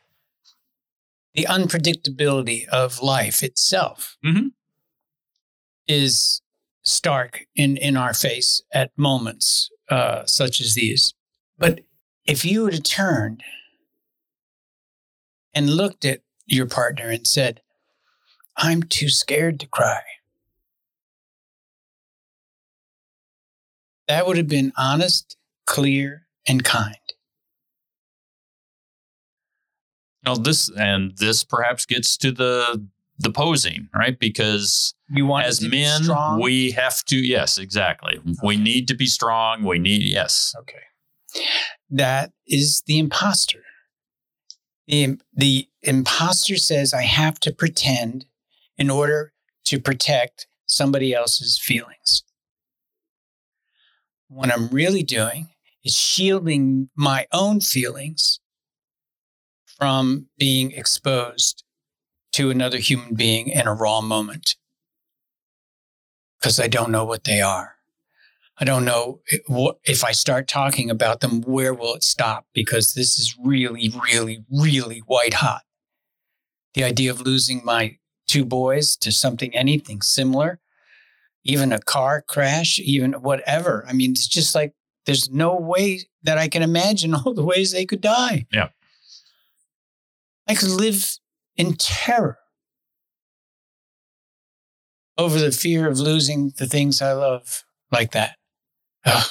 the 1.33 1.43
unpredictability 1.49 2.65
of 2.69 3.01
life 3.01 3.43
itself 3.43 4.15
Mhm. 4.25 4.51
is 5.85 6.41
stark 6.81 7.41
in, 7.57 7.75
in 7.75 7.97
our 7.97 8.13
face 8.13 8.61
at 8.73 8.97
moments 8.97 9.69
uh, 9.89 10.25
such 10.25 10.61
as 10.61 10.75
these. 10.75 11.13
But 11.57 11.81
if 12.25 12.45
you 12.45 12.63
would 12.63 12.73
have 12.73 12.83
turned 12.83 13.43
and 15.53 15.69
looked 15.71 16.05
at 16.05 16.21
your 16.45 16.67
partner 16.67 17.09
and 17.09 17.27
said, 17.27 17.59
I'm 18.55 18.81
too 18.81 19.09
scared 19.09 19.59
to 19.59 19.67
cry. 19.67 20.03
That 24.07 24.27
would 24.27 24.37
have 24.37 24.47
been 24.47 24.71
honest, 24.77 25.37
clear, 25.65 26.27
and 26.47 26.63
kind. 26.63 26.95
Now 30.23 30.35
this 30.35 30.69
and 30.69 31.15
this 31.17 31.43
perhaps 31.43 31.85
gets 31.85 32.17
to 32.17 32.31
the 32.31 32.87
the 33.17 33.31
posing, 33.31 33.89
right? 33.95 34.19
Because 34.19 34.93
You 35.09 35.25
want 35.25 35.45
as 35.45 35.61
it 35.61 35.65
to 35.65 35.69
be 35.69 35.83
men, 35.83 36.39
we 36.39 36.71
have 36.71 37.03
to 37.05 37.15
yes, 37.15 37.57
exactly. 37.57 38.19
We 38.43 38.57
need 38.57 38.87
to 38.89 38.95
be 38.95 39.05
strong. 39.05 39.63
We 39.63 39.79
need 39.79 40.03
yes. 40.03 40.53
Okay. 40.59 41.43
That 41.89 42.31
is 42.47 42.83
the 42.85 42.99
imposter. 42.99 43.61
The, 44.87 45.17
the 45.33 45.67
imposter 45.81 46.57
says, 46.57 46.93
I 46.93 47.03
have 47.03 47.39
to 47.41 47.53
pretend 47.53 48.25
in 48.77 48.89
order 48.89 49.33
to 49.65 49.79
protect 49.79 50.47
somebody 50.67 51.13
else's 51.13 51.59
feelings. 51.59 52.23
What 54.35 54.51
I'm 54.51 54.67
really 54.67 55.01
doing 55.01 55.47
is 55.85 55.95
shielding 55.95 56.89
my 56.93 57.25
own 57.31 57.61
feelings 57.61 58.41
from 59.77 60.27
being 60.37 60.73
exposed 60.73 61.63
to 62.33 62.49
another 62.49 62.79
human 62.79 63.15
being 63.15 63.47
in 63.47 63.65
a 63.65 63.73
raw 63.73 64.01
moment 64.01 64.57
because 66.37 66.59
I 66.59 66.67
don't 66.67 66.91
know 66.91 67.05
what 67.05 67.23
they 67.23 67.39
are. 67.39 67.75
I 68.57 68.65
don't 68.65 68.83
know 68.83 69.21
if 69.85 70.03
I 70.03 70.11
start 70.11 70.49
talking 70.49 70.89
about 70.89 71.21
them, 71.21 71.41
where 71.43 71.73
will 71.73 71.95
it 71.95 72.03
stop? 72.03 72.45
Because 72.53 72.93
this 72.93 73.17
is 73.17 73.37
really, 73.41 73.89
really, 74.11 74.43
really 74.51 74.99
white 75.07 75.35
hot. 75.35 75.61
The 76.73 76.83
idea 76.83 77.09
of 77.09 77.21
losing 77.21 77.63
my 77.63 77.99
two 78.27 78.43
boys 78.43 78.97
to 78.97 79.13
something, 79.13 79.55
anything 79.55 80.01
similar, 80.01 80.59
even 81.45 81.71
a 81.71 81.79
car 81.79 82.21
crash, 82.27 82.79
even 82.79 83.13
whatever. 83.13 83.85
I 83.87 83.93
mean, 83.93 84.11
it's 84.11 84.27
just 84.27 84.55
like 84.55 84.73
there's 85.05 85.29
no 85.29 85.55
way 85.55 86.01
that 86.23 86.37
I 86.37 86.47
can 86.47 86.63
imagine 86.63 87.13
all 87.15 87.33
the 87.33 87.45
ways 87.45 87.71
they 87.71 87.85
could 87.85 88.01
die. 88.01 88.47
Yeah. 88.51 88.69
I 90.47 90.55
could 90.55 90.69
live 90.69 91.17
in 91.55 91.73
terror 91.73 92.37
over 95.17 95.39
the 95.39 95.51
fear 95.51 95.87
of 95.87 95.99
losing 95.99 96.51
the 96.57 96.67
things 96.67 97.01
I 97.01 97.13
love 97.13 97.63
like 97.91 98.11
that. 98.11 98.35
Ugh. 99.05 99.27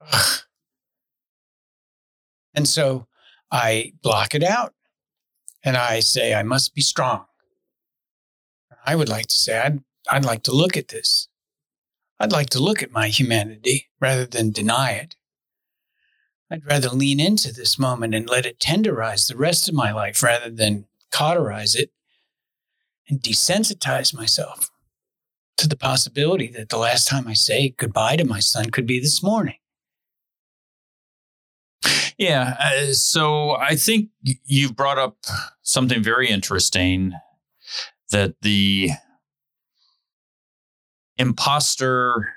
Ugh. 0.00 0.40
And 2.54 2.66
so 2.66 3.06
I 3.50 3.92
block 4.02 4.34
it 4.34 4.42
out 4.42 4.74
and 5.62 5.76
I 5.76 6.00
say, 6.00 6.34
I 6.34 6.42
must 6.42 6.74
be 6.74 6.80
strong. 6.80 7.26
I 8.84 8.96
would 8.96 9.08
like 9.08 9.26
to 9.26 9.36
say, 9.36 9.58
I'd, 9.58 9.80
I'd 10.08 10.24
like 10.24 10.42
to 10.44 10.52
look 10.52 10.76
at 10.76 10.88
this. 10.88 11.28
I'd 12.20 12.32
like 12.32 12.50
to 12.50 12.62
look 12.62 12.82
at 12.82 12.92
my 12.92 13.08
humanity 13.08 13.88
rather 14.00 14.26
than 14.26 14.50
deny 14.50 14.92
it. 14.92 15.14
I'd 16.50 16.66
rather 16.66 16.88
lean 16.88 17.20
into 17.20 17.52
this 17.52 17.78
moment 17.78 18.14
and 18.14 18.28
let 18.28 18.46
it 18.46 18.58
tenderize 18.58 19.28
the 19.28 19.36
rest 19.36 19.68
of 19.68 19.74
my 19.74 19.92
life 19.92 20.22
rather 20.22 20.50
than 20.50 20.86
cauterize 21.12 21.74
it 21.74 21.90
and 23.08 23.20
desensitize 23.20 24.14
myself 24.14 24.70
to 25.58 25.68
the 25.68 25.76
possibility 25.76 26.48
that 26.48 26.68
the 26.68 26.78
last 26.78 27.08
time 27.08 27.26
I 27.26 27.34
say 27.34 27.74
goodbye 27.76 28.16
to 28.16 28.24
my 28.24 28.40
son 28.40 28.70
could 28.70 28.86
be 28.86 29.00
this 29.00 29.22
morning. 29.22 29.56
Yeah. 32.16 32.56
Uh, 32.58 32.92
so 32.92 33.52
I 33.52 33.76
think 33.76 34.10
you've 34.22 34.74
brought 34.74 34.98
up 34.98 35.18
something 35.62 36.02
very 36.02 36.28
interesting 36.28 37.12
that 38.10 38.34
the 38.42 38.90
imposter 41.18 42.32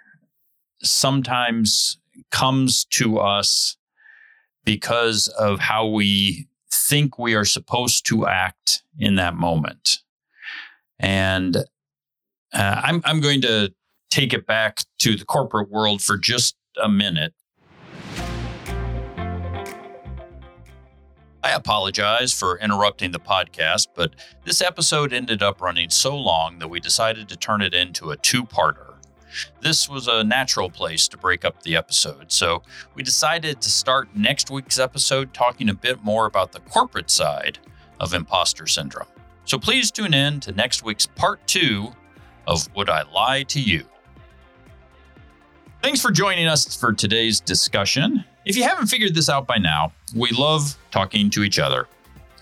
sometimes 0.82 2.00
comes 2.32 2.86
to 2.86 3.20
us 3.20 3.78
because 4.66 5.28
of 5.40 5.60
how 5.60 5.88
we 5.88 6.48
think 6.72 7.18
we 7.18 7.36
are 7.36 7.46
supposed 7.46 8.06
to 8.08 8.28
act 8.28 8.84
in 8.98 9.16
that 9.16 9.36
moment. 9.36 10.00
And 11.00 11.58
uh, 12.54 12.82
I'm, 12.84 13.02
I'm 13.06 13.22
going 13.22 13.42
to 13.42 13.74
take 14.12 14.34
it 14.34 14.46
back 14.46 14.80
to 15.00 15.16
the 15.16 15.26
corporate 15.26 15.70
world 15.70 16.02
for 16.02 16.18
just 16.18 16.56
a 16.82 16.90
minute. 16.90 17.34
I 21.44 21.52
apologize 21.54 22.32
for 22.32 22.60
interrupting 22.60 23.12
the 23.12 23.20
podcast, 23.20 23.88
but 23.96 24.14
this 24.46 24.62
episode 24.62 25.12
ended 25.12 25.42
up 25.42 25.60
running 25.60 25.90
so 25.90 26.16
long 26.16 26.60
that 26.60 26.68
we 26.68 26.80
decided 26.80 27.28
to 27.30 27.36
turn 27.36 27.62
it 27.62 27.74
into 27.74 28.12
a 28.12 28.18
two 28.18 28.44
parter. 28.44 28.94
This 29.60 29.90
was 29.90 30.08
a 30.08 30.24
natural 30.24 30.70
place 30.70 31.08
to 31.08 31.18
break 31.18 31.44
up 31.44 31.64
the 31.64 31.76
episode, 31.76 32.32
so 32.32 32.62
we 32.94 33.02
decided 33.02 33.60
to 33.62 33.70
start 33.72 34.16
next 34.16 34.52
week's 34.52 34.78
episode 34.78 35.34
talking 35.34 35.70
a 35.70 35.74
bit 35.74 36.04
more 36.04 36.28
about 36.28 36.52
the 36.52 36.60
corporate 36.60 37.10
side 37.10 37.58
of 38.00 38.14
imposter 38.14 38.68
syndrome. 38.68 39.08
So 39.46 39.58
please 39.58 39.90
tune 39.90 40.14
in 40.14 40.42
to 40.42 40.52
next 40.52 40.84
week's 40.84 41.08
part 41.08 41.46
two 41.48 41.92
of 42.46 42.70
Would 42.76 42.90
I 42.90 43.04
Lie 43.12 43.44
to 43.44 43.60
You? 43.60 43.86
Thanks 45.82 46.02
for 46.02 46.12
joining 46.12 46.46
us 46.46 46.76
for 46.76 46.94
today's 46.94 47.40
discussion. 47.40 48.26
If 48.44 48.58
you 48.58 48.64
haven't 48.64 48.88
figured 48.88 49.14
this 49.14 49.30
out 49.30 49.46
by 49.46 49.58
now, 49.58 49.94
we 50.16 50.32
love 50.32 50.76
talking 50.90 51.30
to 51.32 51.44
each 51.44 51.60
other. 51.60 51.88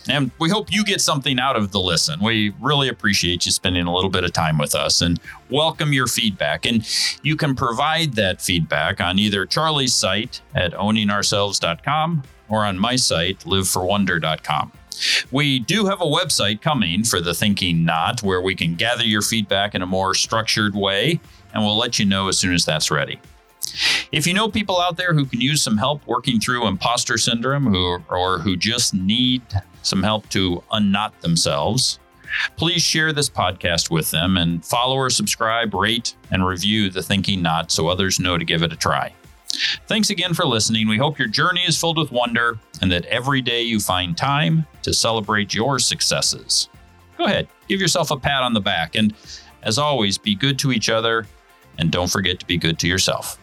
And 0.08 0.32
we 0.40 0.50
hope 0.50 0.72
you 0.72 0.86
get 0.86 1.02
something 1.02 1.40
out 1.40 1.58
of 1.58 1.72
the 1.72 1.80
listen. 1.80 2.22
We 2.22 2.54
really 2.62 2.88
appreciate 2.88 3.46
you 3.46 3.52
spending 3.52 3.86
a 3.86 3.94
little 3.94 4.10
bit 4.10 4.24
of 4.24 4.32
time 4.32 4.58
with 4.58 4.74
us 4.74 5.02
and 5.02 5.20
welcome 5.50 5.92
your 5.92 6.08
feedback. 6.08 6.66
And 6.66 6.88
you 7.22 7.36
can 7.36 7.54
provide 7.54 8.14
that 8.14 8.42
feedback 8.42 9.02
on 9.02 9.20
either 9.20 9.46
Charlie's 9.46 9.94
site 9.94 10.42
at 10.56 10.72
owningourselves.com 10.74 12.24
or 12.48 12.66
on 12.66 12.80
my 12.80 12.96
site, 12.96 13.40
liveforwonder.com. 13.40 14.72
We 15.32 15.60
do 15.60 15.86
have 15.86 16.02
a 16.02 16.06
website 16.06 16.62
coming 16.62 17.04
for 17.04 17.22
the 17.22 17.34
Thinking 17.34 17.86
Knot 17.86 18.24
where 18.24 18.42
we 18.42 18.56
can 18.56 18.76
gather 18.76 19.04
your 19.04 19.22
feedback 19.22 19.76
in 19.76 19.82
a 19.82 19.86
more 19.86 20.14
structured 20.14 20.76
way, 20.76 21.20
and 21.54 21.64
we'll 21.64 21.78
let 21.78 22.00
you 22.00 22.06
know 22.06 22.28
as 22.28 22.38
soon 22.38 22.54
as 22.54 22.66
that's 22.66 22.90
ready. 22.90 23.20
If 24.12 24.26
you 24.26 24.34
know 24.34 24.50
people 24.50 24.80
out 24.80 24.98
there 24.98 25.14
who 25.14 25.26
can 25.26 25.42
use 25.42 25.62
some 25.62 25.78
help 25.78 26.06
working 26.08 26.40
through 26.40 26.68
imposter 26.68 27.18
syndrome 27.18 27.66
who, 27.66 28.00
or 28.10 28.40
who 28.40 28.56
just 28.56 28.94
need 28.94 29.42
some 29.82 30.04
help 30.04 30.28
to 30.30 30.64
unknot 30.72 31.20
themselves, 31.22 32.00
please 32.58 32.82
share 32.82 33.14
this 33.14 33.30
podcast 33.30 33.90
with 33.90 34.12
them 34.12 34.38
and 34.38 34.66
follow 34.66 34.96
or 34.96 35.10
subscribe, 35.10 35.74
rate, 35.74 36.16
and 36.32 36.46
review 36.46 36.90
The 36.90 37.02
Thinking 37.02 37.42
Knot 37.42 37.72
so 37.72 37.88
others 37.88 38.20
know 38.20 38.38
to 38.38 38.46
give 38.46 38.64
it 38.64 38.74
a 38.74 38.76
try. 38.76 39.14
Thanks 39.88 40.10
again 40.10 40.34
for 40.34 40.46
listening. 40.46 40.88
We 40.88 40.98
hope 40.98 41.18
your 41.18 41.28
journey 41.28 41.64
is 41.68 41.80
filled 41.80 41.98
with 41.98 42.12
wonder 42.12 42.60
and 42.82 42.92
that 42.92 43.06
every 43.06 43.42
day 43.42 43.64
you 43.64 43.80
find 43.80 44.16
time 44.16 44.66
to 44.84 44.94
celebrate 44.94 45.54
your 45.54 45.80
successes. 45.80 46.70
Go 47.18 47.26
ahead, 47.26 47.48
give 47.68 47.82
yourself 47.82 48.12
a 48.12 48.18
pat 48.18 48.44
on 48.44 48.54
the 48.54 48.62
back. 48.62 48.96
And 48.96 49.14
as 49.64 49.78
always, 49.78 50.18
be 50.18 50.36
good 50.36 50.58
to 50.60 50.72
each 50.72 50.90
other 50.90 51.26
and 51.78 51.92
don't 51.92 52.10
forget 52.10 52.40
to 52.40 52.46
be 52.46 52.58
good 52.58 52.80
to 52.80 52.88
yourself. 52.88 53.40